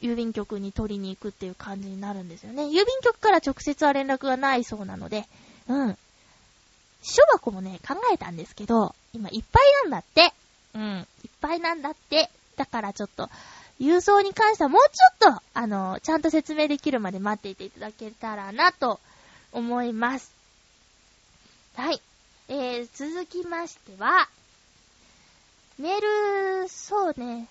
[0.00, 2.64] 郵便局に取りに行くっていう感じになるんですよね。
[2.64, 5.26] 郵便局から直接は連絡がないそうなので、
[5.68, 5.98] うん。
[7.02, 10.32] 書箱もね、考えたんですけど、今いっぱいなんだって。
[10.74, 11.06] うん。
[11.24, 12.30] いっぱいなんだって。
[12.56, 13.30] だからちょっと、
[13.80, 19.00] 郵送に関してはもうちょっと、あの、ちゃんと説明できるまで待っていていただけたらなと
[19.52, 20.30] 思います。
[21.76, 22.00] はい。
[22.48, 24.28] えー、続きましては、
[25.78, 26.00] メー
[26.62, 27.48] ル、そうね。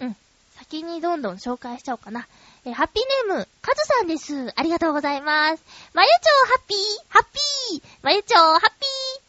[0.00, 0.16] うん。
[0.56, 2.26] 先にどんどん紹介しちゃおうかな。
[2.64, 4.52] えー、ハッピーネーム、カズさんです。
[4.56, 5.62] ありがとうございます。
[5.92, 6.78] まゆちょうハッピー
[7.10, 7.24] ハッ
[7.70, 8.68] ピーまゆちょうハッピー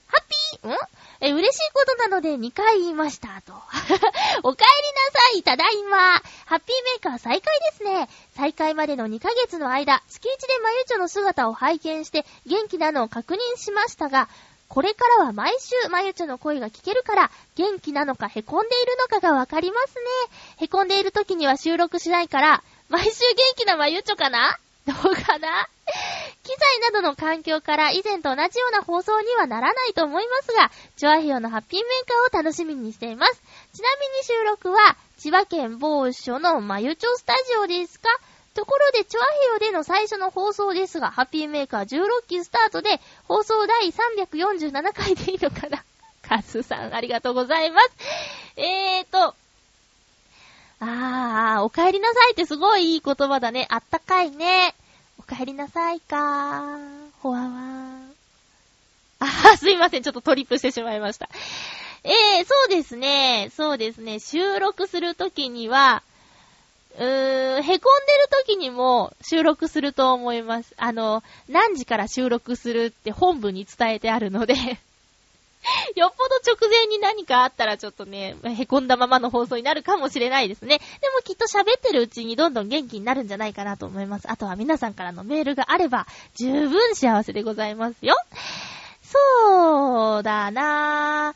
[0.08, 0.24] ハッ
[0.62, 0.78] ピーん？
[1.22, 3.54] え、嬉しいことなので2回言いました、と。
[4.44, 4.70] お帰り
[5.04, 6.22] なさい、ただいま。
[6.46, 8.10] ハッピーメーカー再開ですね。
[8.38, 14.30] 再開までの2ヶ月の間、月1でまゆちょの姿を拝見して、元気なのを確認しましたが、
[14.70, 20.02] これからは毎週まゆちょの声が聞けるから、元気なのかへこんでいるのかがわかりますね。
[20.58, 24.58] へこんでいる時には収録しないから、毎週元気なまゆちょかな？
[24.86, 25.68] どうかな？
[26.50, 33.42] 機材などの環境から以前と同じような放送にはならないと思いますが、チョアヒヨのハッピーメーカーを楽しみにしています。
[33.74, 38.10] ちなみに収録は、千葉県某所のまゆちょスタジオですか？
[38.56, 45.84] ところで、チョアヘヨでの最初の放送ですが、ハッピーメーカー16期スタートで、放送第347回でいいのかな？
[46.28, 47.90] カスさん、ありがとうございます。
[48.56, 49.36] えーと、
[50.80, 53.68] あー、お帰りなさいってすごいいい言葉だね。
[53.70, 54.74] あったかいね。
[55.30, 57.10] 帰りなさいかー。
[57.22, 57.50] ほわわー。
[59.22, 60.04] あは、すいません。
[60.04, 61.30] ちょっとトリップしてしまいました。
[62.04, 63.52] えー、そうですね。
[63.56, 64.20] そうですね。
[64.20, 66.02] 収録するときには、
[66.98, 67.80] うーん、へこんでる
[68.30, 70.74] ときにも収録すると思います。
[70.78, 74.56] あの、何時から収録するって本部に伝えてあるので
[75.96, 80.80] よっぽど直前に何かあったらちょっとね、へこんだままの放送になるかもしれないですね。
[80.80, 84.30] でもきっと喋ってるうちにどんどん元気になるんじゃないかなと思います。
[84.30, 88.16] あとは皆さんからのメールがあれば十分幸せでございますよ。
[89.04, 91.34] そうだな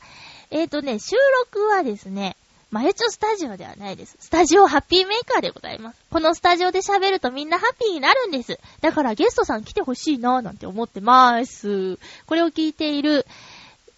[0.50, 1.16] えっ、ー、とね、収
[1.52, 2.36] 録はですね、
[2.74, 4.16] マユチョスタジオではないです。
[4.18, 5.98] スタジオハッピーメーカーでございます。
[6.10, 8.58] このスタジオで喋るとみんなハッピーになるんです。
[8.80, 12.00] だからゲストさん来てほしいなぁなんて思ってまーす。
[12.26, 13.26] これを聞いている、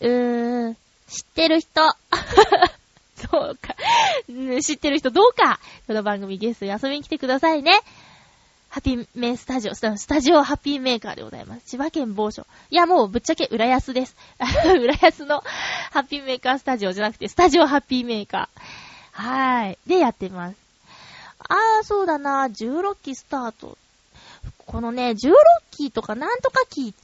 [0.01, 0.75] うーん、
[1.09, 1.81] 知ってる人。
[3.17, 3.75] そうか。
[4.63, 5.59] 知ってる人どうか。
[5.87, 7.81] この番組ゲストに遊びに来てくださいね。
[8.69, 11.65] ハッピーメースタジオ、スタジオハッピーメーカーでございます。
[11.65, 12.47] 千葉県某所。
[12.71, 14.15] いや、もうぶっちゃけ浦安です。
[14.69, 15.43] 浦安の
[15.93, 19.23] ハッピーメーカースタジオじゃなくて、スタジオハッピーメーカー。
[19.23, 19.79] はーい。
[19.87, 20.57] でやってます。
[21.39, 22.49] あー、そうだな。
[22.49, 23.79] 16期スタート。
[24.67, 25.33] このね、16
[25.71, 26.97] 期とかなんとか期、期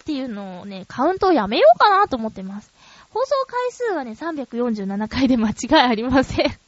[0.00, 2.72] っていうのをね、カウントをやめようかなと思ってます。
[3.10, 6.58] 放送回数はね、347回で間違いありません。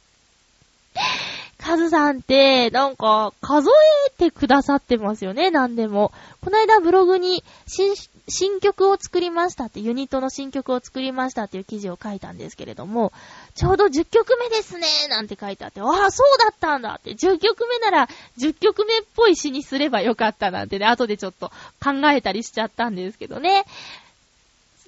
[1.63, 3.69] カズさんって、なんか、数
[4.07, 6.11] えてくださってますよね、なんでも。
[6.43, 7.93] この間ブログに、新、
[8.27, 13.13] 新曲を作りましたって、ユニットの新曲を作りましたっていう記事を書いたんですけれども、
[13.53, 21.49] ちょうど10曲目ですねなんて書いてあって、ああ、そうだったんだって、10曲目なら10曲目っぽい詩にすればよかったなんてね、後でちょっと
[21.83, 23.65] 考えたりしちゃったんですけどね。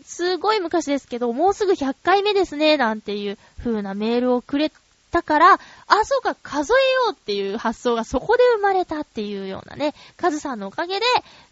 [0.05, 4.71] すごい昔ですけど、もうすぐ100回目ですね、なんていう風なメールをくれ
[5.13, 5.59] だから、あ、
[6.05, 11.05] そうか、数えようっていう発想がそこで生まれたっていうようなね、カズさんのおかげで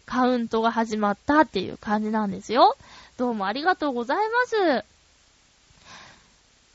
[0.04, 2.76] カウントが始まったっていう感じなんですよ。
[3.18, 4.84] どうもありがとうございます。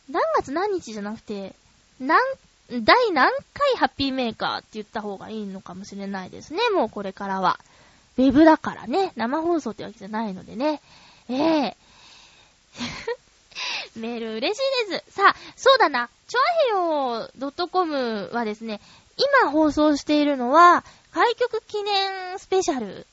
[0.10, 1.56] 何月何日じゃなくて、
[2.00, 2.22] 何、
[2.70, 7.60] 第何回ハッピーメーカーって言った方がいいのかもしれないですね、もうこれからは。
[8.18, 10.82] ウェブだからね、生放送ってわけじゃないのでね。
[11.28, 13.27] ええー
[13.96, 15.14] メール嬉しいです。
[15.16, 16.10] さあ、そうだな。
[16.28, 18.82] チョアヘヨ .com はですね、
[19.42, 23.08] 今放送しているのは、開局記念スペシャル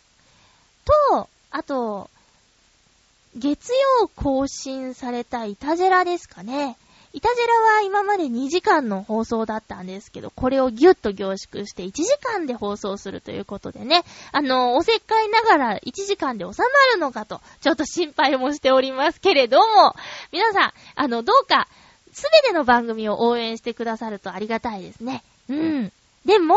[1.11, 2.11] と、あと、
[3.37, 6.77] 月曜更新されたイタジェラですかね。
[7.15, 19.95] イタジェラは今まで2時間の放送だったんですけど、これをギュッと凝縮して1時間で放送するということでね、あの、おせっかいながら1時間で収まるのかと、ちょっと心配もしておりますけれども、
[20.33, 21.69] 皆さん、あの、どうか、
[22.13, 25.23] すべての番組を応援してくださるとありがたいですね。
[25.49, 25.93] うん。
[26.25, 26.57] でも、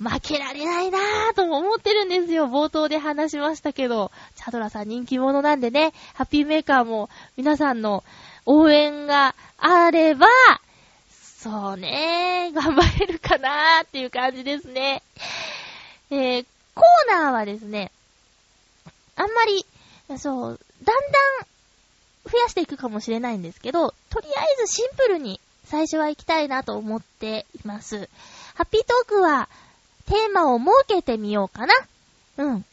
[0.00, 2.46] 負けられないなぁとも思ってるんですよ。
[2.46, 8.04] 冒頭で話しましたけど、チャドラさん人気者なんでね、ハッピーメーカーも皆さんの
[8.50, 10.26] 応援があれば、
[11.10, 15.02] そうね、頑張れるかなーっていう感じですね。
[16.10, 17.92] えー、コーナーはですね、
[19.16, 19.66] あんまり、
[20.16, 21.46] そう、だんだん
[22.24, 28.08] 増やしていくかもしれないんですけど、とりあえずシンプルに最初は行きたいなと思っています。
[28.54, 29.50] ハッピートークは
[30.06, 31.74] テーマを設けてみようかな。
[32.38, 32.64] うん。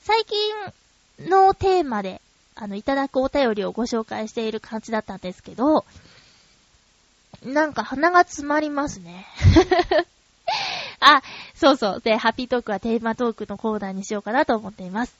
[0.00, 2.20] 最近のテーマで
[2.56, 5.84] あの、いただくお便りをご紹介している感じだったんですけど、
[7.44, 9.26] なんか鼻が詰まりますね。
[11.00, 11.22] あ、
[11.54, 12.00] そうそう。
[12.00, 15.14] で、ハッピートークはテーマトークのコーナーにしようかなと思っています。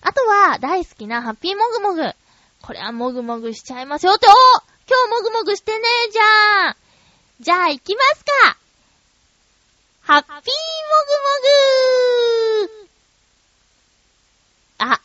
[0.00, 2.14] あとは、大好きなハッピーもぐもぐ。
[2.62, 4.32] これはもぐもぐしちゃいますよって、お
[4.88, 6.76] 今日もぐもぐしてねえじゃん
[7.40, 8.56] じゃあ行きますか
[10.02, 10.46] ハッピーもぐも
[12.68, 12.88] ぐ
[14.78, 15.00] あ、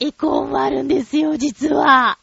[0.00, 2.18] エコーもあるんですよ、実は。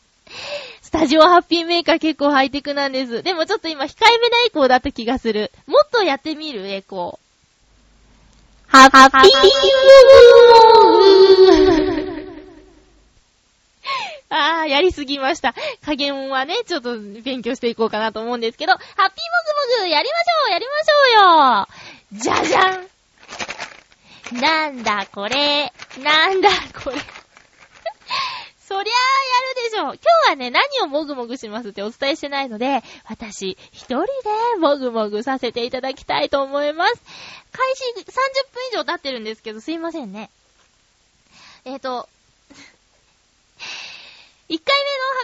[0.82, 3.22] スタジオハッピーメーカー結構ハイテクなんです。
[3.22, 5.52] でもちょっと今控えめなエコーだった気がする。
[5.68, 7.26] もっとやってみるエコー。
[8.68, 9.40] ハッピーモグ
[10.90, 12.26] モグ
[14.30, 15.54] あー、やりすぎました。
[15.84, 19.08] 加減はね、ちょっと勉強していこうかなと思うんですけど、ハッピーも
[19.78, 21.68] ぐもぐやりましょうやりましょうよ
[22.14, 22.88] じゃじゃん
[24.42, 26.50] なんだこれなんだ
[26.84, 26.98] これ
[28.68, 28.92] そりゃあや
[29.64, 29.84] るでしょ。
[29.84, 30.00] 今日
[30.30, 34.10] はね、何をもぐもぐしますってお伝えしてないので、私、一人で
[34.60, 37.00] もぐもぐさせていただきたいと思います。
[37.52, 38.06] 開始30分
[38.74, 40.32] 以上経ってるんですけど、すいませんね。
[41.64, 42.10] えっ、ー、と、
[44.50, 44.64] 1回目のハ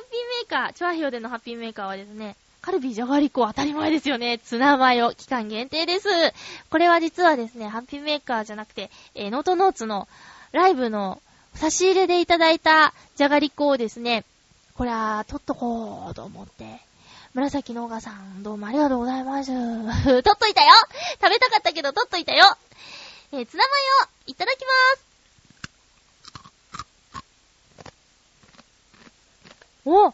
[0.01, 4.37] ッピーメーカー、チョアヒオでのハッピーメーカーはですね、カルビーじゃがりこ当たり前ですよね。
[4.37, 6.07] ツナマヨ、期間限定です。
[6.69, 10.07] これは実はですね、ハッピーメーカーじゃなくて、えー、ノートノーツの
[10.51, 11.23] ライブの
[11.55, 14.25] 差し入れでいただいたじゃがりこをですね、
[14.75, 16.79] これは、取っとこうと思って、
[17.33, 19.51] 紫のおがさん、どうもありがとうございます。
[20.03, 20.73] 取っといたよ。
[21.21, 22.45] 食べたかったけど取っといたよ。
[23.31, 23.69] えー、ツナマ
[24.03, 25.11] ヨ、いただきまーす。
[29.83, 30.13] お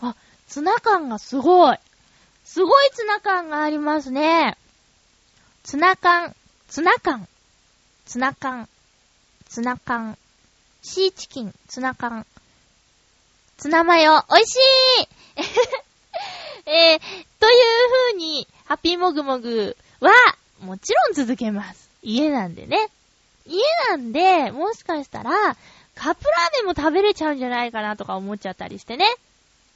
[0.00, 0.16] あ、
[0.48, 1.78] ツナ感がすごい。
[2.44, 4.56] すごいツナ感がありますね。
[5.62, 6.34] ツナ缶、
[6.68, 7.28] ツナ缶、
[8.06, 8.68] ツナ缶、
[9.54, 10.18] ツナ缶、
[10.82, 12.26] シーチキン、ツナ缶、
[13.56, 14.58] ツナマヨ、美味しい
[16.68, 17.60] えー、という
[18.10, 20.10] 風に、ハッピーモグモグは、
[20.58, 21.88] もちろん続けます。
[22.02, 22.88] 家なんでね。
[23.46, 25.30] 家なんで、もしかしたら、
[25.94, 29.06] カップラーメンも食べれちゃうんじゃないかなとか思っちゃったりしてね。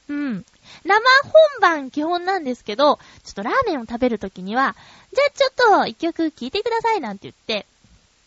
[0.09, 0.45] うん。
[0.83, 4.75] 生本番基本なんですけど、ちょっとラーメンを食べるときには、
[5.13, 7.65] じゃあちょっと一曲聴いてくださいなんて言って、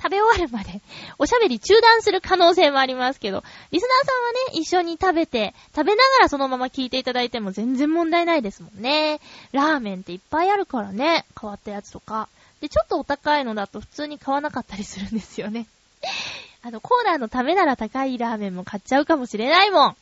[0.02, 0.80] 食べ終わるまで
[1.18, 9.20] おしゃべり中断する可能性もありますけど、リスナーさんはね、一緒に食べて、食べながらそのまま聞いていただいても全然問題ないですもんね。
[9.52, 12.28] ラーメンっていっぱいあるからね、変わったやつとか。
[12.60, 15.66] で、ちょっとお高いのだと普通に買わなかったりするんですよね。
[16.62, 19.96] あの、コーナーのためなら高いラーメンも買っちゃうかもしれないもん。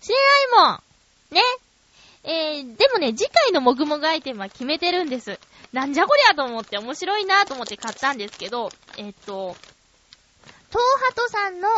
[0.00, 0.14] しれ
[0.54, 0.82] ないもん。
[1.30, 1.42] ね。
[2.24, 5.38] えー、でもね、次回のもぐもぐアイテムは決めてるんです。
[5.72, 9.56] なんじゃこりゃと思って面白いなと思って買ったんですけど、えっ、と、
[10.70, 11.68] トーハトさんの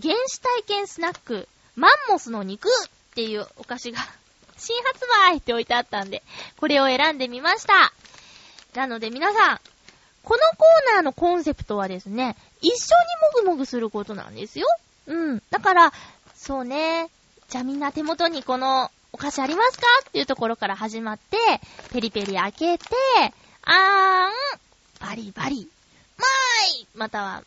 [0.00, 2.70] 原始体験スナック、マンモスの肉っ
[3.14, 3.98] ていうお菓子が
[4.56, 6.22] 新発売って置いてあったんで、
[6.58, 7.92] これを選んでみました。
[8.74, 9.60] なので皆さん、
[10.22, 12.72] このコーナーのコンセプトはですね、一緒
[13.34, 14.66] にもぐもぐすることなんですよ。
[15.06, 15.42] うん。
[15.50, 15.92] だから、
[16.34, 17.10] そうね。
[17.48, 19.86] じゃあみんな手元にこのお菓子ありますか？
[20.08, 21.36] っていうところから始まって、
[21.92, 22.86] ペリペリ開けて、
[23.62, 25.68] あーん、バリバリ、
[26.16, 27.42] まーいまたは、ま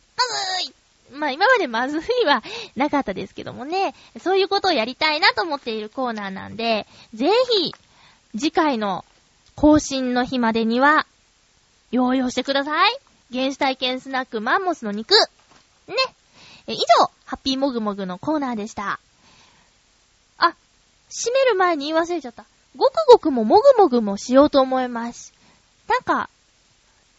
[0.62, 0.74] ずい
[1.12, 2.42] まあ今までまずいは
[2.76, 7.74] なかったですけどもね、そういうことをやりたいなと思っているコーナーなんで、ぜひ、
[8.32, 9.04] 次回の
[9.54, 11.06] 更新の日までには、
[11.90, 12.98] 用意をしてください。
[13.32, 15.14] 原始体験スナックマンモスの肉。
[15.86, 15.94] ね。
[16.66, 18.98] え、以上、ハッピーモグモグのコーナーでした。
[21.14, 22.44] 閉める前に言い忘れちゃった。
[22.76, 25.32] ごくごくももぐもぐもしようと思います。
[25.86, 26.28] なんか、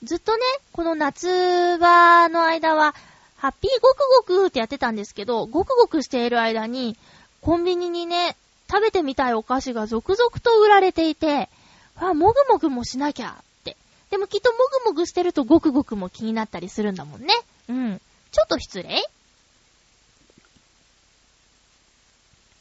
[0.04, 2.94] ずっとね、この夏場の間は、
[3.38, 6.98] ハッピーごくごくってやってたんですけど、ごくごくしている間に、
[7.42, 8.36] コンビニにね、
[8.70, 11.50] 食べてみたいお菓子が続々と売られていて、
[11.96, 13.78] あ、もぐもぐもしなきゃって
[14.10, 17.34] でもきっともぐもぐしてるとごくごくも気になったりするんだもんね。
[17.70, 18.02] うん。
[18.32, 19.04] ちょっと失礼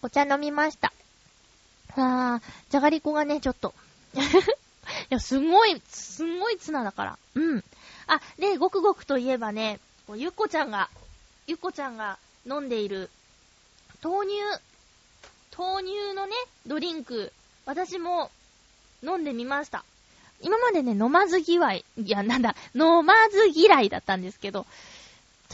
[0.02, 0.92] お茶飲みました。
[1.96, 3.74] あー、じゃがりこがね、ちょっと。
[4.14, 4.18] い
[5.10, 7.18] や、すごい、すごいツナだから。
[7.34, 7.64] うん。
[8.06, 9.80] あ、で、ごくごくといえばね、
[10.14, 10.90] ゆっこちゃんが、
[11.46, 13.10] ゆっこちゃんが飲んでいる、
[14.02, 14.34] 豆乳、
[15.56, 16.34] 豆乳のね、
[16.66, 17.32] ドリンク、
[17.64, 18.30] 私も
[19.02, 19.84] 飲んでみました。
[20.40, 24.66] 今までね、飲まず嫌い、いや、なんだ、飲まず嫌いだったんですけど、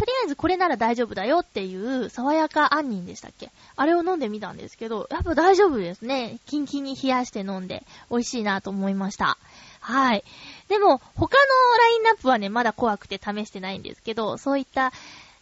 [0.00, 3.50] とりあえずこれなら大丈夫だよっていう爽やか杏仁でしたっけ？
[3.76, 6.38] あれを飲んでみたんですけど、やっぱ大丈夫ですね。
[6.46, 9.36] キンキンに冷やして飲んで美味しいなと思いました。
[9.80, 10.24] はい。
[10.68, 14.90] でも、他のラインナップはね、まだ怖くて試してないんですけど、そういった、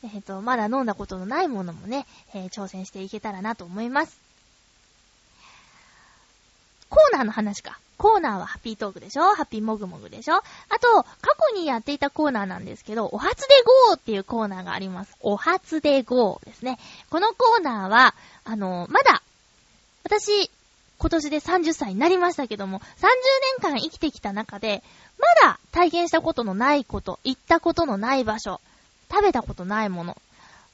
[0.02, 4.27] えっ、ー、と、まだ飲んだことのないものもね、えー、挑戦していけたらなと思います。
[6.88, 7.79] コーナーの話か。
[7.96, 9.35] コーナーはハッピートークでしょ？
[9.35, 10.37] ハッピーモグモグでしょ？
[10.37, 10.42] あ
[10.81, 13.55] と、過去にやっていたコーナーなんですけど、お初で
[13.89, 15.16] GO っていうコーナーがあります。
[15.20, 16.78] お初で GO ですね。
[17.11, 18.14] このコーナーは、
[18.45, 19.22] あの、まだ、
[20.05, 20.51] 私、
[20.99, 22.82] 今年で30歳になりましたけども、30
[23.62, 24.82] 年間生きてきた中で、
[25.43, 28.61] まだ体験したことのないこと、行ったことのない場所、
[29.11, 30.16] 食べたことないもの、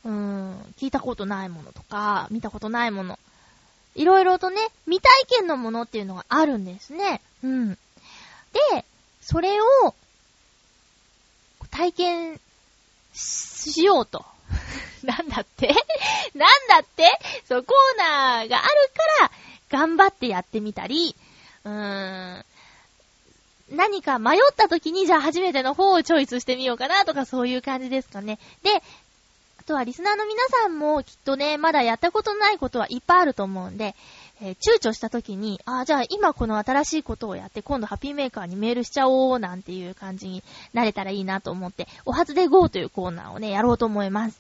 [0.05, 3.19] うーん、聞いたことないものとか、見たことないもの、
[3.95, 7.21] いろいろとね、未体験のものっていうのがあるんですね。
[7.43, 7.79] うん。
[8.53, 8.85] で、
[9.21, 9.95] それを、
[11.71, 12.41] 体験
[13.13, 14.25] しようと。
[15.03, 15.75] なんだって？
[16.35, 17.11] なんだって？
[17.49, 18.91] そう、コーナーがある
[19.21, 19.31] から、
[19.71, 21.17] 頑張ってやってみたり、
[21.65, 22.45] うーん、
[23.71, 28.39] 何か迷った時に、じゃあ初めての方をチョイスしてみようかなとかそういう感じですかね。
[28.63, 28.83] で、
[29.65, 33.95] あとはリスナーの皆さんもきっとね、まだやったことないことはいっぱいあると思うんで、
[34.43, 40.43] えー、躊躇した時に、ああ、じゃあ今この新しいことをやって、今度ハッピーメーカーにメールしちゃおうなんていう感じに
[40.75, 44.39] なれたらいいなと思って、お初で GO というコーナーをね、やろうと思います。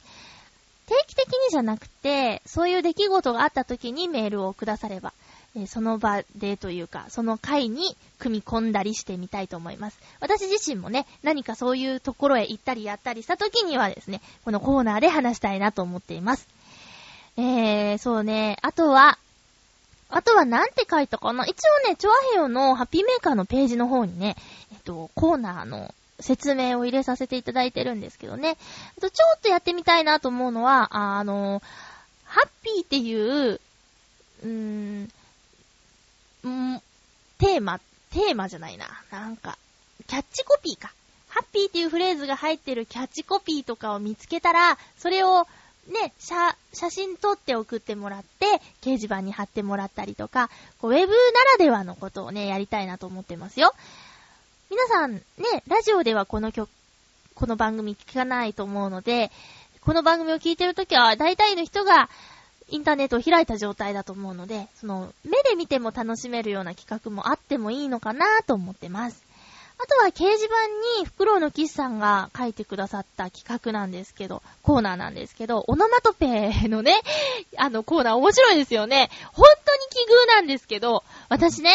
[0.88, 5.14] 定期的にじゃなくて、そういう出来事があった時にメールをくだされば、
[5.56, 9.98] えその場でというか、その回に組み込んだりしてみたいと思います。
[10.20, 16.48] 私自身もね、何かそういうところへ行ったりやったりした時にはですね、このコーナーで話したいなと思っています。
[17.36, 19.18] えー、そうね、あとは、
[20.08, 24.36] あとはなんて書いたかな一応ね、チョアヘヨのハッピーメーカーのページの方にね、
[24.72, 28.56] えっと、コーナーの説明を入れさせていただいてるんですけどね。
[28.96, 31.62] あとちょっとやってみたいなと思うのは、あの、
[32.24, 33.60] ハッピーっていう、
[34.42, 35.10] うーん、
[36.48, 36.82] ん
[37.38, 37.78] テーマ、
[38.10, 38.86] テーマじゃないな。
[39.10, 39.58] なんか、
[40.06, 40.92] キャッチコピーか。
[41.28, 45.46] ハッピーっていうフレーズが入ってるキャッチコピーとかを見つけたら、それを
[45.88, 46.34] ね、写、
[46.72, 48.46] 写真撮って送ってもらって、
[48.80, 50.48] 掲示板に貼ってもらったりとか、
[50.80, 51.12] こうウェブな
[51.52, 53.74] らではのことをね、やりたいなと思ってますよ。
[54.70, 55.22] 皆さん、ね、
[55.68, 56.70] ラジオではこの曲、
[57.34, 59.30] この番組聞かないと思うので、
[59.82, 62.08] この番組を聞いてるときは、大体の人が、
[62.68, 69.22] インターネットを開いた状態だと思うので、その、目で見ても楽しめるような企画もあってもいいのかなと思ってます。
[69.76, 77.02] あとは掲示板に、フクロウのキスさんが書いてくださった企画なんですけど、コーナーなんですけど、オノマトペのね、
[77.58, 79.10] あのコーナー面白いですよね。
[79.32, 81.70] 本当に奇遇なんですけど、私ね、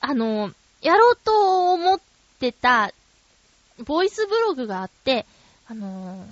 [0.00, 2.00] あの、やろうと思っ
[2.38, 2.92] てた、
[3.84, 5.26] ボイスブログがあって、
[5.68, 6.24] あの、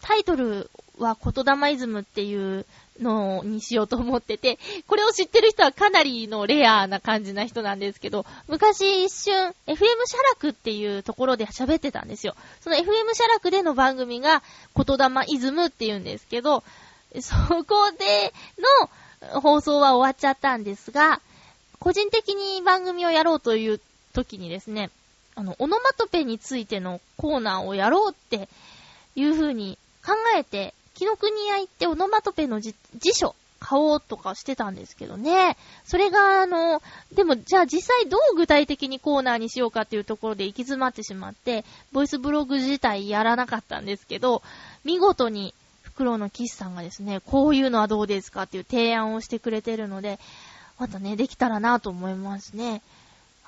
[0.00, 2.64] タイトルは言霊イズムっていう
[3.02, 9.86] のにしようと思ってて、これを知ってる人はかなりのレアな感じな人なんですけど、昔一瞬 FM シャ
[10.30, 12.34] ラクっていうところで喋ってたんですよ。
[12.60, 14.42] その FM シャラクでの番組が
[14.74, 16.62] 言霊イズムって言うんですけど、
[17.20, 17.34] そ
[17.64, 18.32] こで
[19.30, 21.20] の放送は終わっちゃったんですが、
[21.78, 23.80] 個人的に番組をやろうという
[24.12, 24.90] 時にですね、
[25.34, 28.48] あの、オノマトペについてのコーナーをやろうって
[29.16, 32.74] いう風に考えて紀ノ国屋行ってオノマトペの辞
[33.14, 35.56] 書買おうとかしてたんですけどね。
[35.84, 36.82] それが、あの、
[37.14, 44.42] でも、じゃあ実際どう具体的にコーナーにしようかっていうところで行き詰まってしまって、ボイスブログ自体やらなかったんですけど、
[44.84, 50.18] 見事に、フクロウのキスさんがですね、こういうのはどうですかっていう提案をしてくれてるので、
[50.78, 52.82] またね、できたらなと思いますね。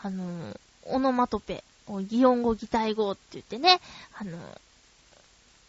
[0.01, 0.25] あの、
[0.85, 1.65] オノマトペ、
[2.09, 3.81] 擬音語、擬態語って言ってね、
[4.17, 4.39] あの、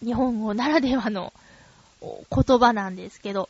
[0.04, 1.34] 日本語ならではの
[2.32, 3.50] 言葉なんですけど、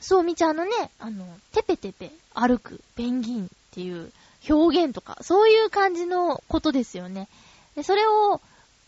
[0.00, 4.12] そうみちゃんのね、あの、テペテペ歩くペンギンっていう
[4.48, 7.28] 表現とか、そういう感じのことですよね。
[7.74, 8.40] で、それを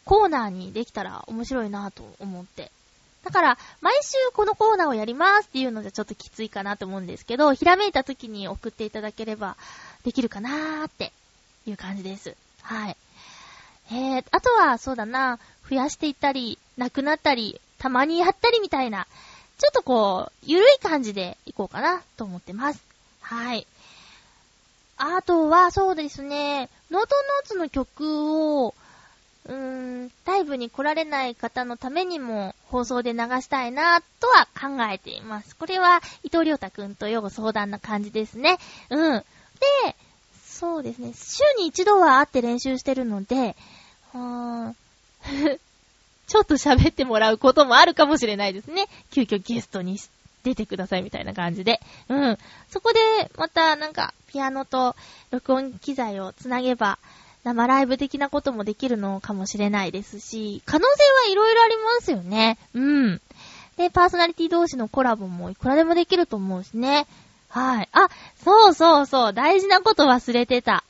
[0.05, 2.71] コーナーにできたら面白いなと思って。
[3.25, 9.57] だから、毎週このコーナーをやりますっていうのじゃちょっときついかなと思うんですけど、ひらめいた時に送っていただければ
[10.05, 11.13] できるかなーって
[11.67, 12.35] いう感じです。
[12.63, 12.97] はい。
[13.93, 15.39] えー、あとは、そうだな、
[15.69, 19.07] 増やしていったり、なくなったり、たまにやったりみたいな、
[19.59, 22.83] ちょっとこう、ゆるい感じでいこうかなと思ってます。
[23.23, 23.67] はい。
[24.99, 28.75] あとは、そうですね、ノートノーツの曲を、
[29.47, 29.55] うー
[30.05, 35.57] ん、ライブに来られない方のためにも放送で流したいなとは考えています。
[35.57, 38.59] これは伊藤良太くんとよく相談な感じですね。
[38.91, 39.25] うん。
[39.87, 39.97] で、
[40.47, 43.57] そうですね、週に一度は会って練習してるので、
[44.15, 44.77] うーん、
[46.31, 48.87] ちょっと喋ってもらうこともあるかもしれないですね。
[49.11, 49.99] 急遽ゲストに
[50.45, 51.81] 出てくださいみたいな感じで。
[52.09, 52.39] うん。
[52.69, 53.01] そこで、
[53.37, 54.95] またなんか、ピアノと
[55.33, 57.01] 録音機材をつなげば、
[57.43, 62.59] 生ライブ的なこともできるのかもしれないですし、可能性はいろいろありますよね。
[62.75, 63.21] うん。
[63.77, 67.09] で、パーソナリティ同士のコラボもいくらでもできると思うしね。
[67.49, 67.89] はい。
[67.91, 68.09] あ、
[68.45, 70.85] そうそうそう、大事なこと忘れてた。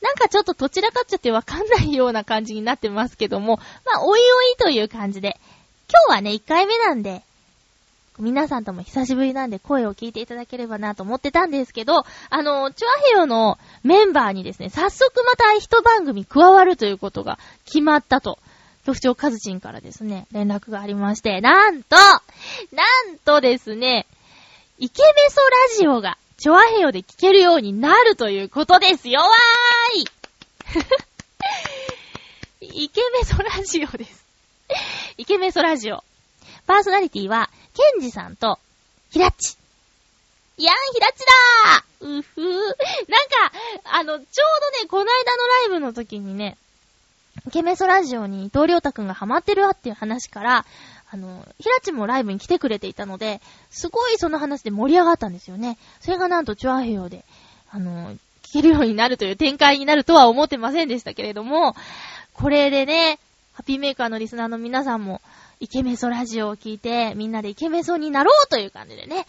[0.00, 5.38] なんかちょっとどちらかっちゃってわかんないような感じになってますけども、まあ、おいおいという感じで。
[5.88, 7.22] 今日はね、1回目なんで、
[8.18, 18.38] 皆さんとも久しぶりなんで声を聞いていただければなと思ってたんですけど、あの、チュアヘヨのメンバーにですね、早速また一番組加わるということが決まったと、
[18.84, 22.12] 局長カズチンからですね、連絡がありまして、なんと、な
[23.12, 24.06] んとですね、
[24.78, 30.04] イケメソラジオがチョアヘヨで聞けるようになるということですよわーい
[32.84, 34.26] イケメソラジオです。
[35.16, 36.02] イケメソラジオ。
[36.66, 38.58] パーソナリティは、ケンジさんと、
[39.10, 39.56] ヒラッチ。
[40.58, 41.24] いやん、ヒラッチ
[42.00, 42.44] だーうふー。
[42.44, 42.74] なんか、
[43.84, 44.26] あの、ちょう
[44.78, 46.56] どね、この間のライブの時にね、
[47.46, 50.66] イケメソラジオに同僚太くんがハマってるわっていう話から、
[51.16, 53.40] あの、ひらちもライブに来てくれていたので、
[53.70, 55.78] すごいその話で盛り上がったんですよね。
[56.00, 57.24] それがなんとチュアヘヨで、
[57.70, 58.12] あの、
[58.42, 61.74] 聞けるようになるという展開になるとは思ってませんでしたけれども、
[62.34, 63.18] これでね、
[63.54, 65.22] ハッピーメーカーのリスナーの皆さんも、
[65.58, 69.26] イケメソラジオを聞いて、みんなでイケメソになろうという感じでね。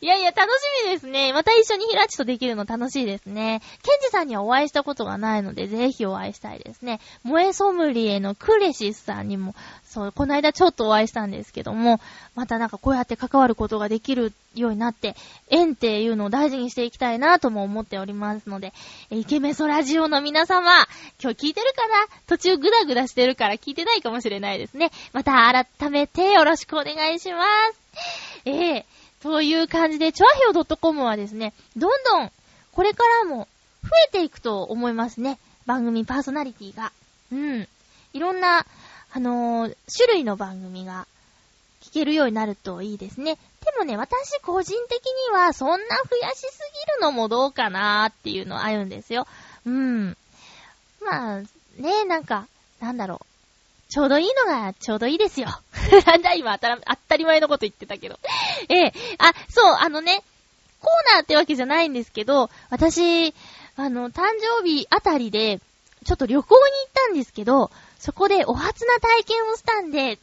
[0.00, 1.32] いやいや、楽しみですね。
[1.32, 3.62] また一緒にヒラチとできるの楽しいですね。
[3.82, 7.00] ケンジさんにはお会いしたことがないので、ぜひお会いしたいですね。
[7.24, 9.54] 萌えソムリエのクレシスさんにも、
[9.84, 12.00] そう、この間ちょっとお会いしたんですけども、
[12.34, 15.14] またなんかこうやって関わることができるようになって、
[15.48, 18.72] 縁っていうのを大事にしていきたいなとも思っておりますので、
[19.10, 20.86] イケメソラジオの皆様、
[21.22, 21.94] 今日聞いてるかな？
[22.26, 24.90] 途中グダグダしてるから聞いてないかもしれないですね。
[25.12, 25.32] また
[25.78, 27.78] 改めてよろしくお願いします。
[28.46, 32.32] ええーという感じで、チョアヘオ .com はですね、どんどん、
[32.72, 33.46] これからも
[33.82, 35.38] 増えていくと思いますね。
[35.64, 36.92] 番組パーソナリティが。
[37.30, 37.68] うん。
[38.12, 38.66] いろんな、
[39.12, 41.06] あのー、種類の番組が
[41.82, 43.36] 聞けるようになるといいですね。
[43.64, 46.42] でもね、私個人的にはそんな増やしす
[46.88, 49.26] ぎるのもどうかなーっていうのあるんですよ。
[49.64, 50.16] うん。
[51.00, 51.40] まあ、
[51.78, 52.48] ね、なんか、
[52.80, 53.31] なんだろう。
[53.92, 55.48] ちょうどいいのがちょうどいいですよ。
[56.06, 58.18] な んだ今当た当たり前のこと言ってたけど。
[58.70, 60.24] ええあ、そう、あのね、
[60.80, 63.34] コーナーってわけじゃないんですけど、私、
[63.76, 65.60] あの、誕生日あたりで、
[66.06, 70.18] ちょっと旅行に行ったんですけど、そこでお初な体験をしたんで、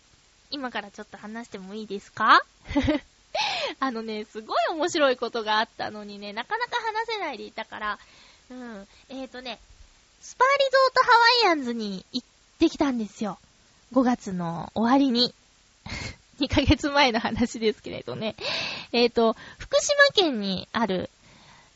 [0.49, 2.41] 今からちょっと話してもいいですか？
[3.80, 7.99] あのね、すごい面白いことがあったのにね、なかなか話せないでいたから、
[8.49, 9.59] うん、えーとね、
[10.22, 11.11] スパーリゾートハ
[11.45, 13.38] ワイアンズに行ってきたんですよ。
[13.93, 15.33] 5月の終わりに。
[16.39, 18.35] 2ヶ月前の話ですけれどね。
[18.93, 21.09] えっ、ー、と、福島県にある、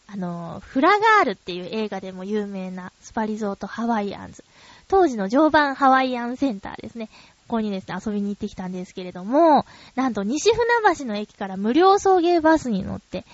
[0.08, 4.44] あの、フラガールっていう映画でも有名なスパリゾートハワイアンズ。
[4.88, 7.08] 当時の常磐ハワイアンセンターですね。
[7.48, 13.26] ここにですね、遊びに行ってきたんですけれども、なんと西船橋の駅から無料送迎バスに乗って、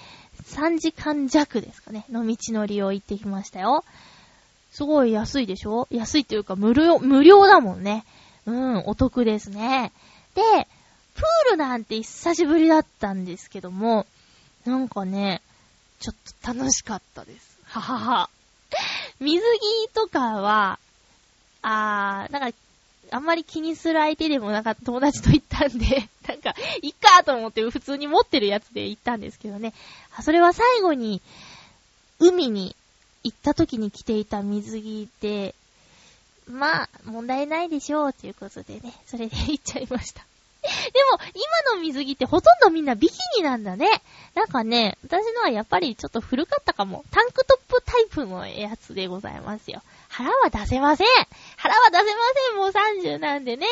[0.46, 3.84] 3時間弱ですかね、の道のりを行ってきましたよ。
[4.72, 5.88] すごい安いでしょ？
[5.92, 8.04] 安いっていうか無料、無料だもんね。
[8.46, 9.92] うん、お得ですね。
[10.36, 10.42] で、
[11.16, 14.06] プールなんて久しぶりだったんですけども、
[14.66, 15.42] なんかね、
[16.00, 17.58] ちょっと楽しかったです。
[17.66, 18.30] ははは。
[19.20, 20.80] 水着とかは、
[21.62, 22.58] あー、なんか、
[23.12, 29.74] あんまり気にする相手でもなんか友達と行ったんで、 なんか、いっかーと思って普通に持ってるやつで行ったんですけどね。
[30.22, 31.22] それは最後に、
[32.20, 32.76] 海に
[33.24, 35.56] 行った時に着ていた水着で、
[36.50, 40.26] まあ、問題ないでしょう、ということでね、それで言っちゃいました。
[40.62, 40.68] で
[41.12, 44.02] も、今の水着ってほとんどみんなビキニなんだね。
[44.34, 47.06] なんかね、私のはやっぱりちょっと古かったかも。
[47.12, 49.82] タンクトップタイプのやつでございますよ。
[50.10, 51.08] 腹は出せません
[51.56, 52.10] 腹は出せま
[52.48, 53.68] せんもう30なんでね。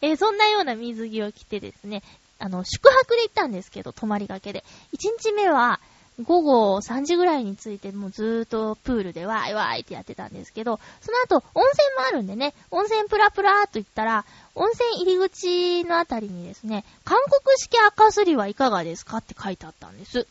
[0.00, 2.02] えー、そんなような水着を着てですね、
[2.38, 4.64] あの、宿泊で行ったんですけど、泊まりがけで。
[4.94, 5.80] 1日目は、
[6.22, 20.26] 午後3時ぐらいに着いて、もうずーっとプールでわーいわーいってやってたんですけど、その後、温泉もあるんでね、温泉プラプラーと言ったら、温泉入り口のあたりにですね、韓国式赤すりはいかがですかって書いてあったんです。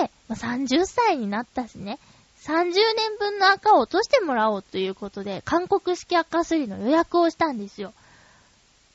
[0.00, 1.98] で、まあ、30歳になったしね、
[2.44, 7.94] 30年分の赤を落としてもらおうということで、韓国式赤すりの予約をしたんですよ。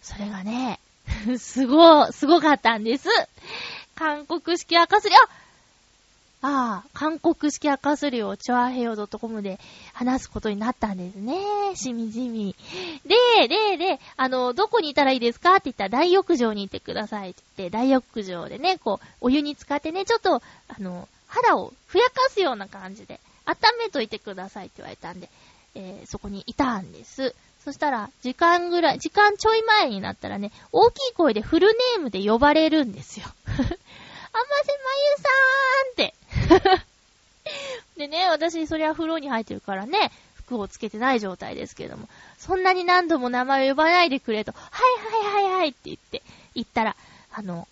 [0.03, 0.79] それがね、
[1.39, 3.09] すご、すごかったんです。
[3.95, 5.19] 韓国式赤すり、あ
[6.43, 9.59] ああ、韓国式赤すりをチョアヘヨ .com で
[9.93, 11.75] 話すことになったんですね。
[11.75, 12.55] しみじみ。
[13.05, 20.41] で、で、で、あの、どこにいたらいいですかって言ったら大浴場に行ってくださいって言って、大浴場でね、こう、お湯に浸かってね、ちょっと、あ
[20.79, 25.29] の、肌をふやかすような感じで、温めといてくださいって言われたんで、
[25.75, 27.35] えー、そこにいたんです。
[27.63, 33.27] そしたら、時間ぐらい、時間ちょい前になったらね、大きい声でフルネームで呼ばれるんですよ。
[33.45, 33.73] あませまゆ
[35.17, 36.15] さーんって
[37.97, 46.21] でね、私、そりゃ風呂に入ってるからね、服をつけてない状態ですけれども、そんなに何度も名前を呼ばないでくれと、はいはいはいはいって言って、
[46.55, 46.95] 言ったら、
[47.31, 47.67] あの、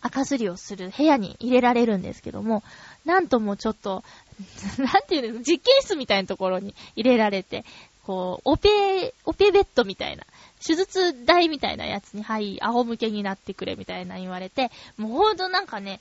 [0.00, 2.62] 赤すりをする部屋に入れられるんですけども、
[3.04, 4.04] なんともちょっと、
[4.78, 7.64] なんていうの、実験室みたいなところに入れられて、
[8.04, 10.24] こう、オペ、オペベッドみたいな、
[10.64, 16.00] 手術台みたいなやつに、はい、仰向けになってくれみたいな言われて、もうほんとなんかね、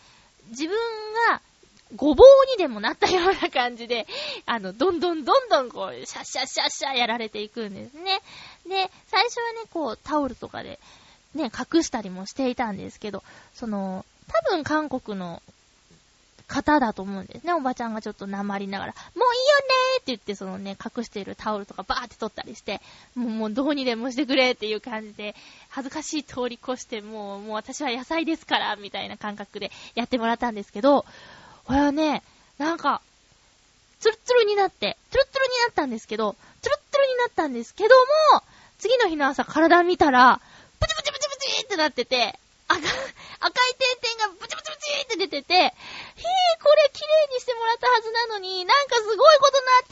[0.49, 0.75] 自分
[1.29, 1.41] が
[1.95, 4.07] ごぼうにでもなったような感じで、
[4.45, 8.21] あの、どんどんどんどんこう、シャッシャッシャッシャッやられていくんですね。
[8.67, 10.79] で、最初はね、こう、タオルとかで、
[11.33, 13.23] ね、隠したりもしていたんですけど、
[13.53, 15.41] その、多分韓国の
[16.47, 17.53] 方だと思うんですね。
[17.53, 22.81] おばちゃんがちょっと鉛りながら、もういいよねーって言って、そのね、隠しているタオルとかバーって取ったりして、
[23.15, 25.35] もうもうどうにでもしてくれっていう感じで、
[25.69, 31.05] 恥ずかしい通り越して、もう、もう私は野菜ですから、みたいな感覚でやってもらったんですけど、
[31.67, 32.23] これはね、
[32.57, 33.01] なんか、
[33.99, 37.95] ツルツルになって、ツルツルになったんですけど、ツルツルになったんですけど
[38.33, 38.43] も、
[38.79, 40.39] 次の日の朝体見たら、
[40.79, 42.39] プチプチプチプチってなってて、
[42.69, 42.91] 赤、赤い
[43.99, 45.73] 点々がブチブチブチって出てて、
[46.15, 49.87] ひー、これ綺麗にしてもらったはずなのに、なんかすごいことなっ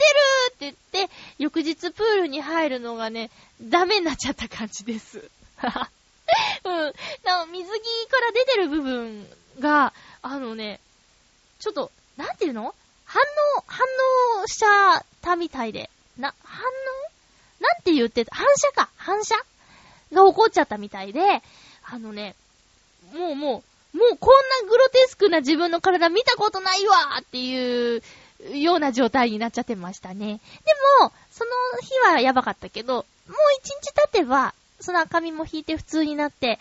[0.56, 5.30] てるって言って、翌日プールに入るのがね、ダメになっちゃった感じです。
[5.56, 5.90] は は
[6.64, 6.94] うん。
[7.24, 9.28] な水着から出てる部分
[9.60, 10.80] が、あのね、
[11.58, 12.74] ちょっと、なんていうの？
[13.04, 13.22] 反
[13.58, 13.86] 応、反
[14.42, 15.90] 応しちゃったみたいで。
[16.18, 17.62] な、反応？
[17.62, 19.34] なんて言ってた反射か反射
[20.12, 21.20] が起こっちゃったみたいで、
[21.84, 22.34] あのね、
[23.14, 23.62] もうも
[23.94, 28.02] う、もうこんなグロテスクな自分の体見たことないわっていう
[28.54, 30.16] ような状態になっちゃってましたね。
[30.26, 30.30] で
[31.00, 31.50] も、その
[31.80, 36.58] 日はやばかったけど、もう一日経てば、その赤みも引いて普通になって、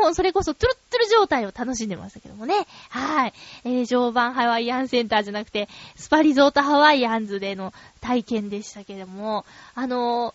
[0.00, 2.66] もうそれこそトゥルットゥル状態を楽しんでましたけどもね。
[2.90, 3.32] はい。
[3.64, 10.34] えー、常磐ハワイアンセンターじゃなくて、スパリゾートハワイアンズでの体験でしたけども、あの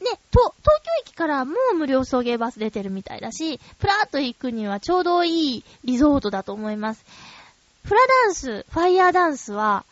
[0.00, 7.04] ー、ね、と、東京駅からもう無料送迎バス出てるみたいだし、プラーっと行くにはちょうどいいリゾートだと思います。
[7.84, 9.84] フラダンス、ファイヤーダンスは、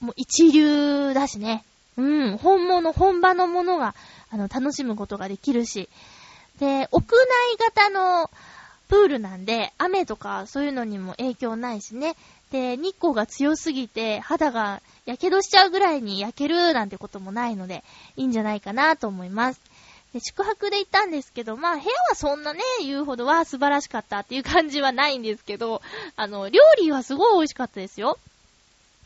[0.00, 1.64] もう一流だしね。
[1.96, 3.94] うん、本物、本場のものが、
[4.30, 5.88] あの、楽しむことができるし。
[6.60, 8.30] で、屋内型の
[8.88, 12.16] プールなんで、雨とかそういうのにも影響ないしね。
[12.52, 17.82] で、日光が強すぎて肌が火傷しちゃうぐらいに焼けるなんてこともないので、
[18.16, 19.60] いいんじゃないかなと思います。
[20.12, 25.80] で、宿泊で行ったんですけど、まあ部屋はそんなね、言うほどは素晴らしかったっていう感じはないんですけど、
[26.16, 28.18] あの、料理はすごい美味しかったですよ。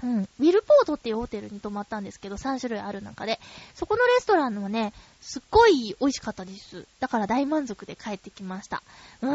[0.04, 0.22] うん。
[0.22, 3.40] ウィルポートっていうホテルに泊まったんですけど、3種類ある中で。
[3.74, 4.92] そこのレストランはね、
[5.22, 6.86] すっごい美味しかったです。
[7.00, 8.82] だから大満足で帰ってきました。
[9.22, 9.30] うん。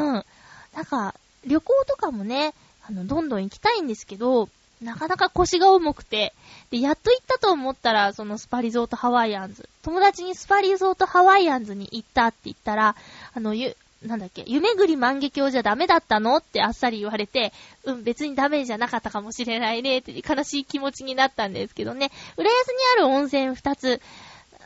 [0.76, 1.16] なんか、
[1.46, 2.54] 旅行とかもね、
[2.88, 4.48] あの、どんどん行きたいんですけど、
[4.82, 6.34] なかなか腰が重くて、
[6.70, 9.68] で、やっと行ったと思ったら、そのスパリゾートハワイアンズ。
[9.82, 12.96] 友達にスパリゾートハワイアンズに行ったって言ったら、
[13.34, 17.52] あの、ゆ、なんだっけ、夢ぐり万華鏡じゃダメだったのってあっさり言われて、
[17.84, 22.10] うん、別にダメじゃなかったかもしれないねって悲しい気持ちになったんですけどね。
[22.38, 24.02] 浦安にある温泉二つ、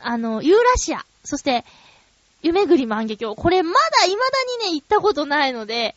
[0.02, 1.64] あの、ユーラシア、そして、
[2.42, 3.34] 夢ぐり万華鏡。
[3.34, 5.96] これまだ未だにね、行ったことないので、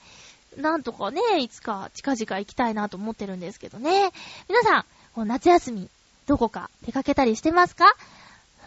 [0.55, 4.11] なんとかね、いつか近々行きたいなと思ってるんですけどね。
[4.49, 4.85] 皆さ
[5.15, 5.89] ん、夏休み、
[6.25, 7.85] どこか出かけたりしてますか？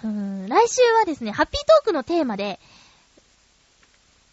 [0.05, 2.61] うーん、来週はですね、ハッピートークのテーマで、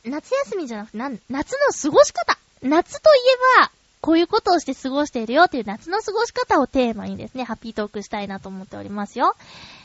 [0.06, 2.38] 夏休みじゃなくて、な、夏の過ごし方。
[2.62, 3.20] 夏とい
[3.58, 3.72] えば、
[4.02, 9.36] こういうことをして過ごしているよっていう夏の過ごし方をテーマにですね、ハッピートークしたいなと思っておりますよ。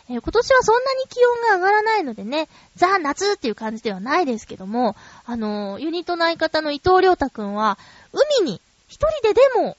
[0.08, 4.96] えー、今年はそんなに気温が上がらないのでね、ザ・夏っていう感じではないですけども、
[5.26, 7.78] あのー、ユニットの相方の伊藤良太くんは、
[8.40, 9.76] 海に一人ででも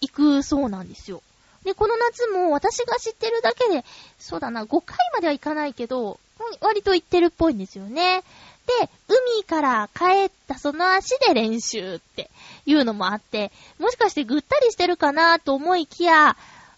[0.00, 1.22] 行くそうなんですよ。
[1.64, 3.84] で、この夏も私が知ってるだけで、
[4.18, 6.18] そうだな、5回までは行かないけど、
[6.60, 8.22] 割と行ってるっぽいんですよね。
[8.66, 12.30] で、海から帰ったその足で練習って
[12.66, 16.36] いうのもあって、もしかしてぐったりしてるかなと思いきや、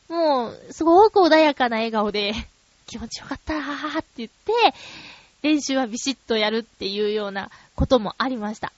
[0.08, 2.32] もう、すごく穏やかな笑顔で、
[2.86, 4.52] 気持ちよかったーって言って、
[5.42, 8.72] 練習はビシッとやるっていうようなこともありました。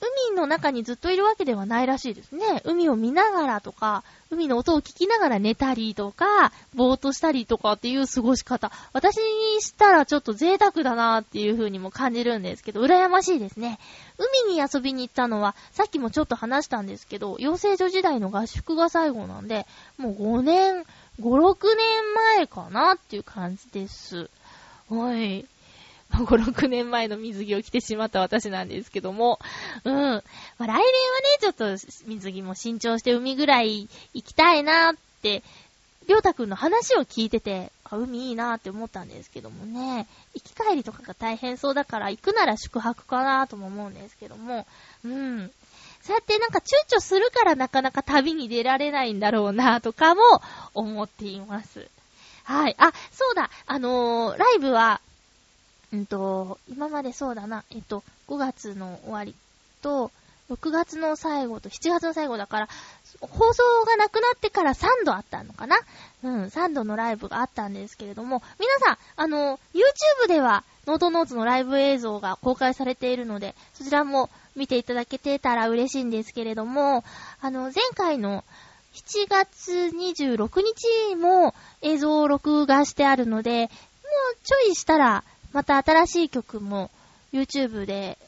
[0.00, 2.62] 海の中にずっといるわけではないらしいですね。
[2.64, 8.72] 海を見ながらとか、海の音を聞きながら寝たりとか、ぼーっとしたりとかっていう過ごし方。
[8.94, 13.78] 私にしたらちょっと贅沢だなっていう風にも感じるんですけど、羨ましいですね。
[14.46, 19.66] 海に遊びに行ったのは、さっきもちょっと話したんですけど、養成所時代の合宿が最後なんで、
[19.98, 20.84] もう5年、
[21.20, 24.30] 5、6年前かなっていう感じです。
[24.88, 25.44] はい。
[26.12, 29.38] 5、6年前の水着を着てしまった私なんですけども、
[29.84, 29.94] うん。
[29.94, 30.22] まあ、
[30.58, 30.84] 来年はね、
[31.40, 35.42] ちょっと水着も新調して海ぐらい行きたいなーって、
[36.08, 44.66] りょうたくんの話を聞いてて、あ、海いいなーって思ったんですけどもね、行き帰りとかが大変そうだから行くなら宿泊かなーとも思うんですけども、
[45.04, 45.50] うん。
[46.02, 50.22] そうやってなんか躊躇するからなかなか旅に出られないんだろうなーとかも
[50.74, 51.86] 思っています。
[52.44, 52.74] はい。
[52.78, 53.50] あ、そうだ。
[53.66, 55.00] あのー、ライブは
[55.92, 59.34] うんと、今までそうだな、えっと、5月の終わり
[59.82, 60.10] と、
[60.50, 62.68] 6月の最後と7月の最後だから、
[63.20, 65.76] 放送がなくなってから3度あったのかな？
[66.24, 77.04] うん、3度のライブがあったんですけれども、皆さん、あの、YouTube ではノートノーツのライブ映像が公開されているので、そちらも見ていただけてたら嬉しいんですけれども、
[77.40, 78.44] あの、前回の
[78.94, 83.70] 7月26日も映像を録画してあるので、もう
[84.42, 85.22] ちょいしたら、
[85.52, 86.90] また新しい曲も
[87.32, 88.18] YouTube で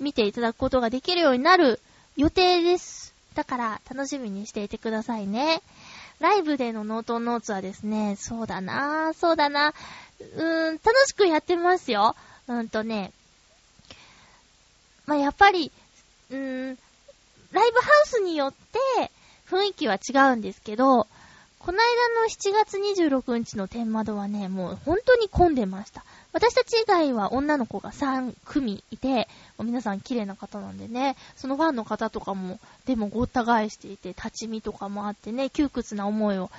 [0.00, 1.80] 見ていただくことができるようになる
[2.16, 3.14] 予定です。
[3.34, 5.62] だから楽しみにしていてくださいね。
[6.20, 9.74] ライブでのノートノーツはですね、そうだなぁ、そうだな
[10.20, 12.14] うーん、楽しくやってますよ。
[12.46, 13.12] うんとね、
[15.06, 15.72] まあ、やっぱり、
[16.30, 16.78] うーん、
[17.50, 19.10] ライブハウスによって
[19.48, 21.06] 雰囲気は違うんですけど、
[21.58, 26.04] この間の7月26日の天窓はね、もう本当に混んでました。
[26.32, 29.28] 私たち以外は女の子が3組いて、
[29.62, 36.50] 皆さん綺麗な方なんでね、そのファンの方とかも、でもごった返していて、立ち見とかもあってね、窮屈な思いを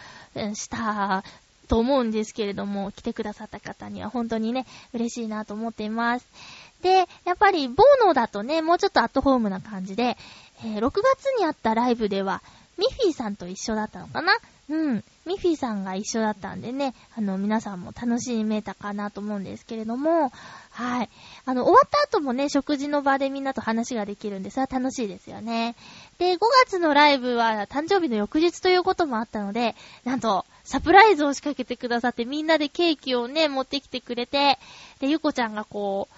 [0.53, 1.24] した
[1.67, 6.28] と思うんですけれども、来てくださった方には本当にね、嬉しいなと思っています。
[6.84, 10.17] で、やっぱり、ボーノだとね、もうちょっとアットホームな感じで、
[10.63, 12.43] えー、6月にあったライブでは、
[12.78, 14.34] ミフィーさんと一緒だったのかな？
[14.69, 15.03] うん。
[15.26, 20.32] ミフィーさんが一緒だったんでね、あの、皆さんも楽しめたかなと思うんですけれども、
[20.69, 21.09] はい。
[21.45, 25.76] あの、終わった後もね、食事の場でみんなと話ができるんで、さ、楽しいですよね。
[26.17, 34.57] で、5月のライブは誕生日の翌日ということもあったので、なんと、サプライズを仕掛けてくださって、みんなでケーキをね、持ってきてくれて、
[34.99, 36.15] で、ゆこちゃんがこう、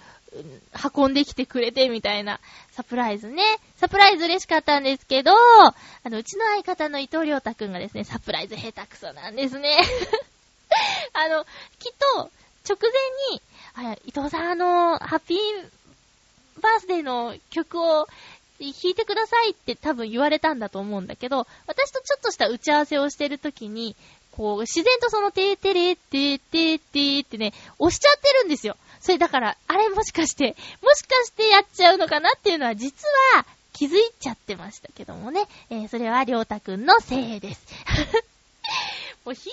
[0.94, 2.40] 運んできてくれてみたいな
[2.72, 3.42] サプライズね。
[3.76, 5.72] サプライズ嬉しかったんですけど、あ
[6.04, 9.78] の、うちの相方の伊藤良太くんがですね、サプライズ下手くそなんですね。
[11.14, 11.44] あの、
[11.78, 12.30] きっと、
[12.68, 13.42] 直前に、
[13.92, 15.70] あ伊藤さんあの、ハッピー
[16.60, 18.08] バースデーの曲を
[18.58, 23.94] 弾いてくださいって多分言われたんだと思うんだけど、私とちょっとした打ち合わせをしてるときに、
[24.32, 28.76] こう、自然とその、てーてれー、てーてーてーってね、押しちゃってるんですよ。
[29.06, 35.46] それだから、あれもしかして、もしかしてやっちゃうのかなっていうのは実は気づいちゃってましたけどもね。
[35.70, 37.62] えー、それはりょうたくんのせいです。
[39.24, 39.52] もう引いちゃ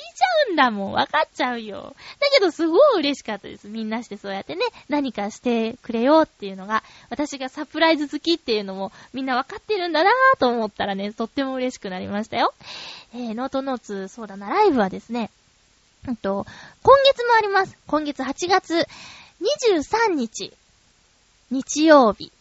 [0.49, 0.91] うんだもん。
[0.93, 1.95] わかっちゃうよ。
[2.19, 3.67] だけどすごい嬉しかったです。
[3.67, 12.55] みんなしてそうやってね、何かしてくれようっていうのが、私がサプライズ好きっていうのもみんなわかってるんだなぁと思ったらね、とっても嬉しくなりましたよ。
[13.13, 15.29] えー、ノートノーツ、そうだな、ライブはですね、
[16.07, 16.45] うんと、
[16.81, 17.77] 今月もあります。
[17.87, 18.87] 今月8月、
[19.43, 20.53] 23日、
[21.51, 22.31] 日曜日。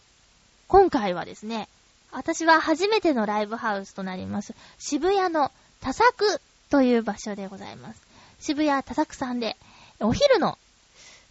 [0.69, 1.67] 今回はですね、
[2.13, 5.51] 私は初めてのライブハウスとなります、渋谷の
[5.81, 6.39] 多作
[6.69, 8.01] という場所でございます。
[8.39, 9.57] 渋谷多作さんで、
[9.99, 10.57] お昼の、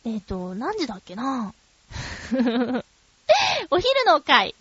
[0.05, 1.55] えっ、ー、と、何時だっけな？
[3.71, 4.55] お昼の会、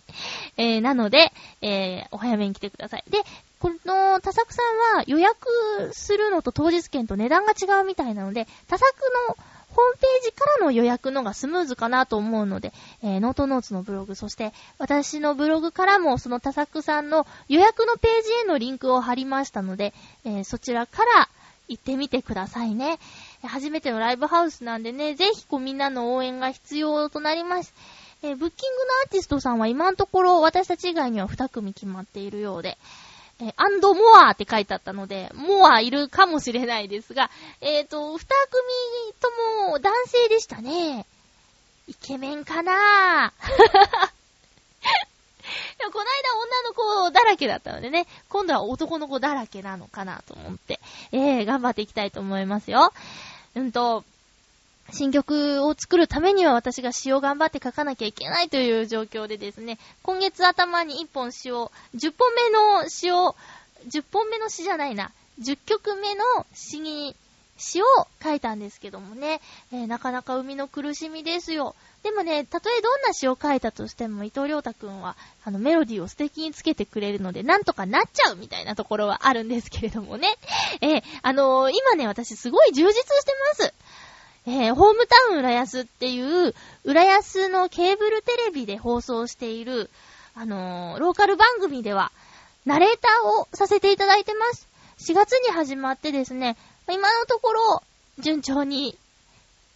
[0.56, 3.04] えー、なので、えー、お早めに来てください。
[3.10, 3.18] で、
[3.60, 4.62] この多作さ
[4.94, 8.94] んは予約するのと当日券と値段が違うみたいなので、多作
[9.28, 9.36] の
[9.74, 19.94] ホームページからの予約のがスムーズかなと思うので、えー、ノートノーツのブログ、そして私のブログからもその多作さんの予約のページへのリンクを貼りましたので、
[20.24, 21.28] えー、そちらから
[21.68, 22.98] 行ってみてくださいね。
[23.42, 27.72] 初めてのライブハウスなんでね、ぜひこうみんなの応援が必要となります。
[28.22, 32.78] えー、ブッキングのアーティストさんは今のところ私たち以外には2組決まっているようで、
[33.44, 37.30] えアンドモアって書いてあったので、モアいるかもしれないですが、
[37.60, 38.32] えっ、ー、と、二組
[39.20, 39.30] と
[39.68, 41.06] も男性でしたね。
[41.88, 43.32] イケメンかなぁ。
[45.78, 50.78] でもこの間女の子だらけだったのでね、今度は男の子だらけなのかなと思って、
[51.10, 52.92] えー、頑張っていきたいと思いますよ。
[53.56, 54.04] うんと、
[54.92, 63.34] 新曲を作るためには私が詩を頑張って書かなきゃいけないという状況でですね、今月頭に1本詩を、10本目の詩を、
[63.88, 67.16] 10本目の詩じゃないな、10曲目の詩に、
[67.56, 67.86] 詩を
[68.22, 69.40] 書いたんですけどもね、
[69.72, 71.74] えー、なかなか生みの苦しみですよ。
[72.02, 80.28] でもね、たとえどんな詩を書いたとしても、伊藤良太くんは、あの、メロディーを素敵につけてくれるので、なんとかなっちゃうみたいなところはあるんですけれどもね。
[80.80, 83.74] えー、あのー、今ね、私すごい充実してます。
[84.46, 89.88] えー、ホームタウン浦安っていう、浦安のケーブルテレビで放送している、
[90.34, 92.10] あのー、ローカル番組では、
[92.66, 94.68] ナレーターをさせていただいてます。
[94.98, 96.56] 4月に始まってですね、
[96.88, 97.82] 今のところ、
[98.18, 98.96] 順調に、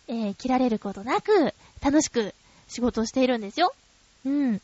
[0.08, 2.34] えー、切られることなく、楽しく
[2.68, 3.72] 仕事をしているんですよ。
[4.24, 4.60] うん。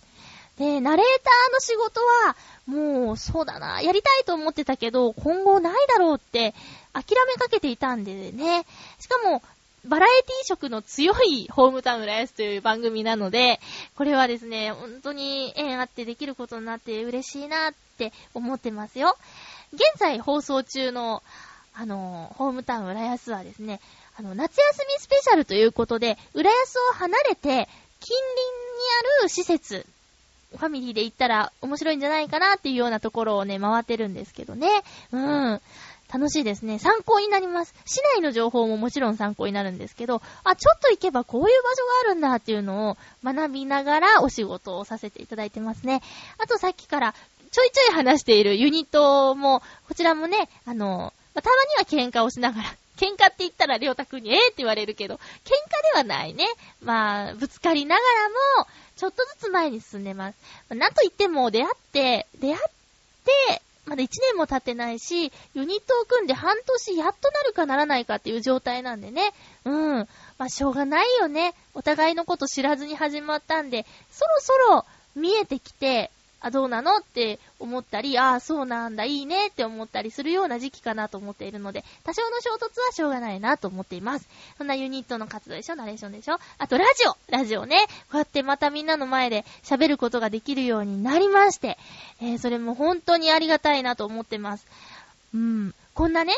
[0.58, 2.36] で、ナレーターの仕事は、
[2.66, 6.54] もう、そうだな、やりたいと思ってたけど、今後ないだろうって、
[6.92, 8.66] 諦めかけていたんでね。
[9.00, 9.42] しかも、
[9.84, 13.60] バラエティ色の強いホームタウン浦安という番組なので、
[13.96, 19.16] これはですね、本当に縁あってできることになって嬉しいなって思ってますよ。
[19.72, 21.22] 現在放送中の、
[21.74, 23.80] あの、ホームタウン浦安はですね、
[24.16, 27.68] あの、夏休みスペシャルということで、浦安を離れて、
[27.98, 28.42] 近隣
[29.18, 29.86] にある施設、
[30.52, 34.68] ファミリーで行ったら面白いんじゃないかなっていうようなところをね、回ってるんですけどね。
[35.10, 35.60] うん。
[36.12, 36.78] 楽しいですね。
[36.78, 37.74] 参考になります。
[37.86, 46.02] 市内の情報ももちろん参考になるんですけど、あ、ちょっと行けばこういう場所があるんだっていうのを学びながらお仕事をさせていただいてますね。
[46.38, 47.14] あとさっきから
[47.52, 55.20] ちょいちょい話しているユニットも、こちらもね、あの、たまには喧嘩をしながら、喧嘩って言ったらりょうたくんにええって言われるけど、喧嘩
[55.94, 56.46] ではないね。
[56.80, 60.74] まあ、ぶつかりながらも、ちょっとずつ前に進んでます。
[60.74, 62.56] なんと言っても出会って、出会っ
[63.24, 69.32] て、まだ1年も経ってないし、ユニットを組んで半年やっとなるかならないかっていう状態なんでね。
[69.64, 70.08] うん。
[70.38, 71.54] まあ、しょうがないよね。
[71.74, 76.12] お互いのこと知らずに始まったんで、そろそろ見えてきて、
[76.42, 84.28] あ、どうなのって思ったり、ああ、そうなんだ、いいねって思ったりするような時期かなと思っているので、多少の衝突はしょうがないなと思っています。
[84.58, 87.86] そんなユニットの活動でしょナレーションでしょあと、ラジオラジオね。
[88.10, 91.78] こうやってまたみんなの前で喋ることができるようになりまして、
[92.20, 94.66] えー、それも本当にありがたいなと思ってます。
[95.34, 95.74] うん。
[95.94, 96.34] こんなね、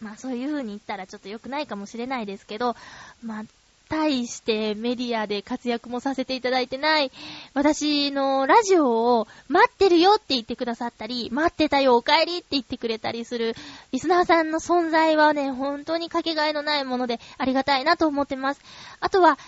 [0.00, 2.74] まあそういう風に言ったらちょっと良くないかもしれないですけど、
[3.22, 3.44] まあ
[3.90, 7.10] 対してメディアで活躍もさせていただいてない、
[7.54, 13.56] 私のラジオを待ってるよって言ってくださったり、待ってたよお帰りって言ってくれたりする
[13.90, 18.60] リスナーさんの存在はね、本当にかけがえのないものでありがたいなと思ってます。
[19.00, 19.38] あとは、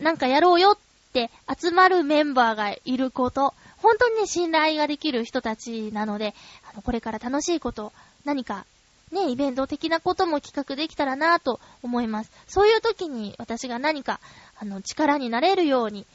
[0.00, 0.78] なんかやろうよっ
[1.12, 6.34] て集まるメンバーがいること、本当にね、信頼ができる人たちなので、
[6.72, 7.92] あの、これから楽しいこと、
[8.24, 8.64] 何か
[9.12, 12.30] ね、イベント的なことも企画できたらなぁと思います。
[12.46, 14.20] そういう時に私が何か、
[14.58, 16.06] あの、力になれるように、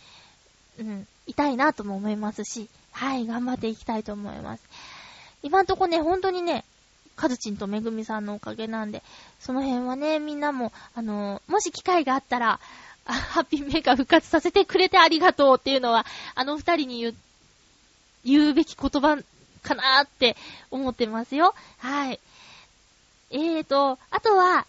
[0.80, 4.64] うん、いたいなとも思いますし、はい、頑張っていきたいと思います。
[5.44, 6.64] 今んとこね、本当にね、
[7.16, 9.04] カズチンとめぐみさんのおかげなんで、
[9.40, 12.60] その辺はね、みんなも、あの、もし機会があったら、
[13.06, 17.16] ハッピーメーカー復活させてくれてありがとうっていうのは、あの二人に言う、
[18.24, 19.18] 言うべき言葉
[19.62, 20.36] かなーって
[20.72, 21.54] 思ってますよ。
[21.78, 22.20] はい。
[23.36, 24.66] えーと、あとは、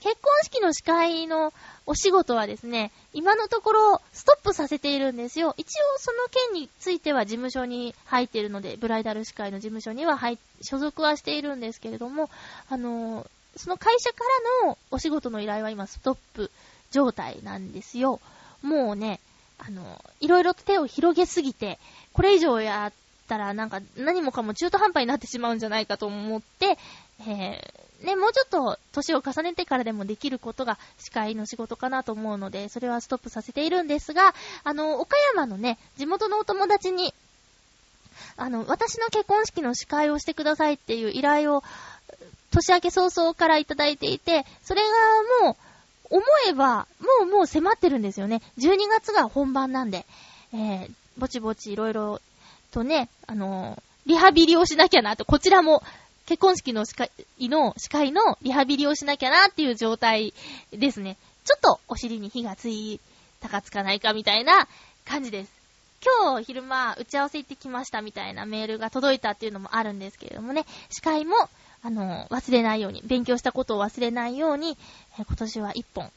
[0.00, 1.54] 結婚式の司会の
[1.86, 5.54] お仕事はですね、今のところストップさせているんですよ。
[5.56, 12.28] 一応その件については事務所に入っているので、ブライダル司会の事務所には入、所属はしているんですけれども、
[12.68, 13.26] あのー、
[13.56, 14.18] その会社か
[14.62, 16.50] らのお仕事の依頼は今ストップ
[16.90, 18.20] 状態なんですよ。
[18.60, 19.20] もうね、
[19.58, 21.78] あのー、いろいろと手を広げすぎて、
[22.12, 22.92] これ以上やっ
[23.26, 26.78] たらなんか何もかも中途半端になってしまうんじゃないかと思って、
[27.20, 34.34] えー、ね、もうちょっと年を重ねてからでもできることが司会の仕事かなと思うので、それはストップさせているんですが、
[34.64, 37.14] あの、岡山のね、地元のお友達に、
[38.36, 41.62] あの、私の結婚式の司会をしてくださいっていう依頼を、
[42.50, 44.82] 年明け早々からいただいていて、それ
[45.40, 45.56] がもう、
[46.08, 48.42] 思えば、もうもう迫ってるんですよね。
[48.58, 50.06] 12月が本番なんで、
[50.52, 52.20] えー、ぼちぼちいろいろ
[52.70, 55.82] とね、あのリハビリをしなきゃなと、こちらも
[56.26, 57.10] 結婚式の司会
[57.40, 60.34] の、司会のリハビリをしなきゃなっていう状態
[60.72, 61.16] ですね。
[61.44, 63.00] ちょっとお尻に火がつい
[63.40, 64.66] たかつかないかみたいな
[65.04, 65.52] 感じです。
[66.04, 71.36] 今日昼間打ち合わせ行ってきましたみたいなメールが届いたっていうのもあるんですけれどもね、司会も、
[71.82, 74.76] あの、忘れないように、勉強したことを忘れないように、
[75.18, 76.10] え今年は一本。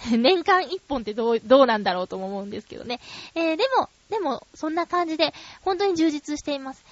[0.16, 3.00] 年間一本ってどう、どうなんだろうとも思うんですけどね。
[3.34, 6.82] えー、でも、でも、そんな感じで、本当に充実しています。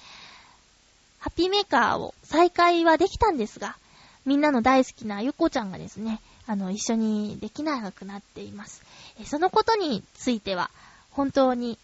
[1.19, 3.77] ハッピーメーカーを再開はできたんですが、
[4.25, 8.81] みんなの大好きなゆこちゃんがですね、あの、一緒にできなくなっています。
[9.19, 10.71] えそのことについては、
[11.11, 11.77] 本当に、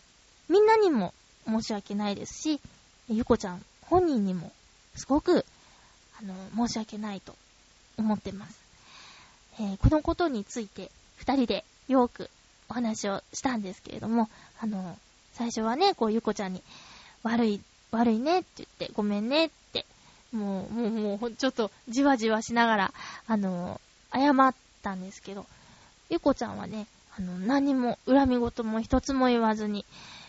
[0.50, 1.14] みんなにも
[1.48, 2.62] 申し訳ないですし、
[3.10, 4.52] ゆこちゃん本人にも、
[4.96, 5.46] すごく、
[6.20, 7.36] あの、申し訳ないと
[7.98, 8.60] 思ってます。
[9.60, 12.30] えー、このことについて、二人でよく
[12.70, 14.30] お話をしたんですけれども、
[14.60, 14.98] あの、
[15.34, 16.62] 最初はね、こう、ゆこちゃんに、
[17.24, 17.62] 悪い
[17.96, 19.86] 悪いねって言って、ごめんねって、
[20.32, 22.94] もう、もう、もう、ちょっと、じわじわしながら、
[23.28, 23.80] あの、
[24.14, 25.46] 謝ったんですけど、
[26.10, 26.88] ゆこちゃんはね、
[27.18, 29.86] あの、何も、恨み事も一つも言わずに、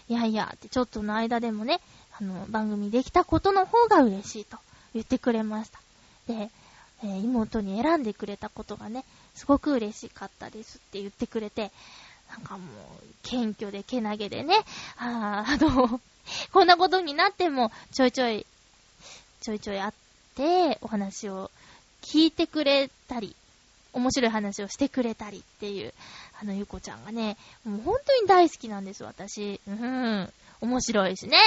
[0.08, 1.80] いやいや、ってちょっとの間でもね、
[2.18, 4.56] あの、番組できたことの方が嬉しいと
[4.94, 5.80] 言ってくれました。
[6.28, 6.50] で、
[7.02, 9.04] えー、妹に選んでくれたことがね、
[9.34, 11.70] すごく嬉しかったですって言ってくれて、
[12.30, 12.66] なんかもう、
[13.22, 14.54] 謙虚でけなげでね、
[14.96, 16.00] あああの、
[16.52, 18.46] こんなことになっても、ちょいちょい、
[19.40, 19.94] ちょいちょいあっ
[20.34, 21.50] て、お話を
[22.02, 23.34] 聞いてくれたり、
[23.92, 25.94] 面白い話をしてくれたりっていう、
[26.40, 29.60] あの、ゆこちゃんがね、もう本当に大好きなんです、私。
[29.66, 30.32] うん。
[30.60, 31.38] 面白いしね。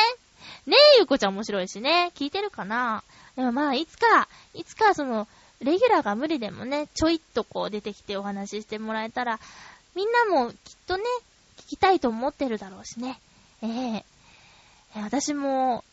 [0.66, 2.12] ねえ、ゆこちゃん面白いしね。
[2.16, 3.04] 聞いてるかな？
[3.36, 5.28] でもまあ、いつか、いつかその、
[5.62, 9.40] レギュラーが無理でもね、ちょいっとこう出てきてお話ししてもらえたら、
[9.96, 10.56] みんなもきっ
[10.88, 11.04] とね、
[11.58, 13.20] 聞きたいと思ってるだろうしね。
[13.62, 14.04] ええー、
[14.96, 15.84] 私も、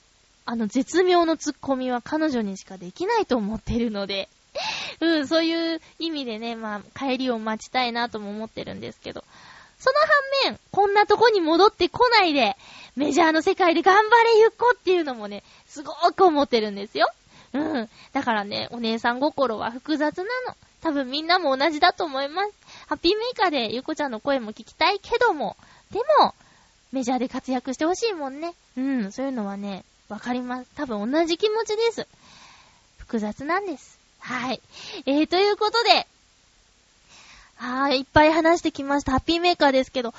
[0.44, 4.28] あの、絶妙のツッコミは彼女にしかできないと思ってるので、
[5.00, 9.24] うん、そういう意味でね、まあ、帰りを待ちたいなとも思ってるんですけど、
[9.78, 9.96] その
[10.44, 12.56] 反面、こんなとこに戻ってこないで、
[12.96, 17.08] メジャーの世界で頑張れゆっこっていうのもね、すごく思ってるんですよ。
[17.52, 17.88] うん。
[18.12, 20.56] だからね、お姉さん心は複雑なの。
[20.80, 22.52] 多分みんなも同じだと思います。
[22.86, 25.56] ハッピーメーカーでゆっこちゃんの声も聞きたいけども、
[25.90, 26.34] でも、
[26.92, 28.54] メジャーで活躍してほしいもんね。
[28.76, 30.70] うん、そういうのはね、わかります。
[30.76, 32.06] 多分同じ気持ちです。
[32.98, 33.98] 複雑なんです。
[34.20, 34.60] はい。
[35.06, 36.06] えー、ということで、
[37.56, 39.12] はい、いっぱい話してきました。
[39.12, 40.12] ハッピーメーカーですけど、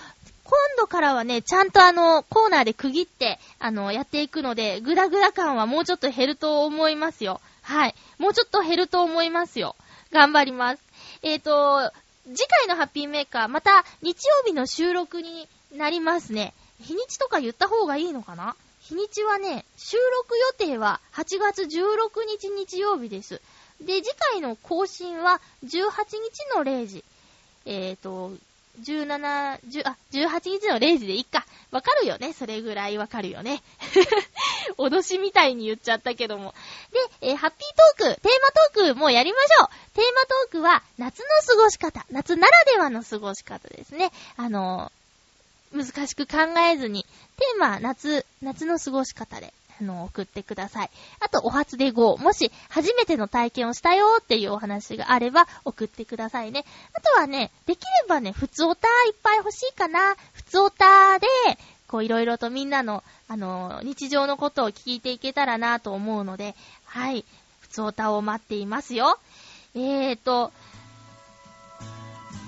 [0.43, 7.41] 今度からはね、ちゃんとあの、コーナーで区切って、あの、やっていくので、グダグダ感はもうちょっと減ると思いますよ。
[7.61, 7.95] はい。
[8.17, 9.75] もうちょっと減ると思いますよ。
[10.11, 10.83] 頑張ります。
[11.21, 11.91] えっ、ー、と、
[12.25, 16.53] 次回のハッピーメーカー、また日曜日の収録になりますね。
[16.81, 18.55] 日にちとか言った方がいいのかな？
[18.81, 21.67] 日にちはね、収録予定は8月16
[22.39, 23.41] 日日曜日です。
[23.81, 27.03] で、次回の更新は18日の0時。
[27.65, 28.31] えっ、ー、と、
[28.81, 31.45] 17、10あ、18日の0時でいいか。
[31.71, 32.31] わかるよね？
[32.33, 33.61] それぐらいわかるよね。
[34.77, 36.53] 脅しみたいに言っちゃったけども。
[37.21, 39.67] で、えー、ハッピートーク、テーマトークもうやりましょう。
[39.95, 42.05] テーマトークは、夏の過ごし方。
[42.11, 44.11] 夏ならではの過ごし方ですね。
[44.37, 44.91] あの、
[45.77, 46.37] 難しく考
[46.71, 47.05] えずに、
[47.37, 50.89] テーマ、夏、夏の過ごし方であの、送ってください。
[51.19, 52.17] あと、お初で GO。
[52.17, 56.65] もし、初めての体験をしたよっていうお話があれば、送ってくださいね。
[56.93, 60.15] あとはね、できればね、普通おたいっぱい欲しいかな。
[60.33, 61.27] 普通おたで、
[61.87, 66.55] こう、いろいろとみんなの、あの、日常のことを聞いていけたらなと思うので、
[66.85, 67.23] はい。
[67.59, 69.19] 普通おたを待っていますよ。
[69.75, 70.51] えーと、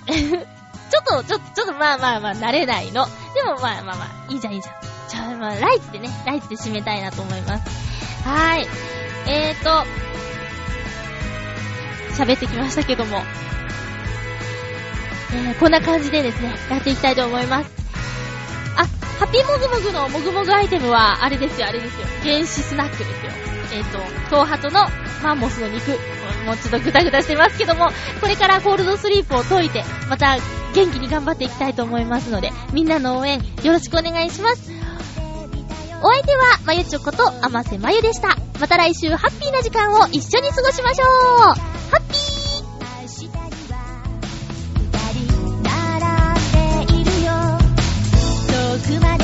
[0.89, 3.05] ちょっと、ちょっと、ちょっと、まあまあまあ、慣れないの。
[3.33, 4.75] でもまあまあまあ、いいじゃんいいじゃん。
[5.07, 8.27] じゃあ、まあ、ライツでね、ライツで締めたいなと思います。
[8.27, 8.67] はーい。
[9.27, 9.85] えーと、
[12.15, 13.23] 喋ってきましたけども、
[15.31, 17.71] えー、こんな感じでですね、やっていきたいと思います。
[18.75, 18.85] あ、
[19.19, 22.07] ハッピーモグモグのモグモグアイテムは、あれですよ、あれですよ。
[22.23, 23.31] 原始スナックですよ。
[23.71, 24.87] え、ー、と、トーハトの
[25.23, 25.91] マンモスの肉。
[26.45, 30.37] もうちょっとグダグダしてますけども、これからコールドスリープを解いて、また
[30.79, 34.71] 元気に頑張っていきたいと思いますので、みんなの応援よろしくお願いします。
[36.01, 38.37] お相手は、まゆちょこと、あませまゆでした。
[38.61, 42.19] また来週、ハッピーな時間を一緒に過ごしましょうハッピー
[48.89, 49.18] くまで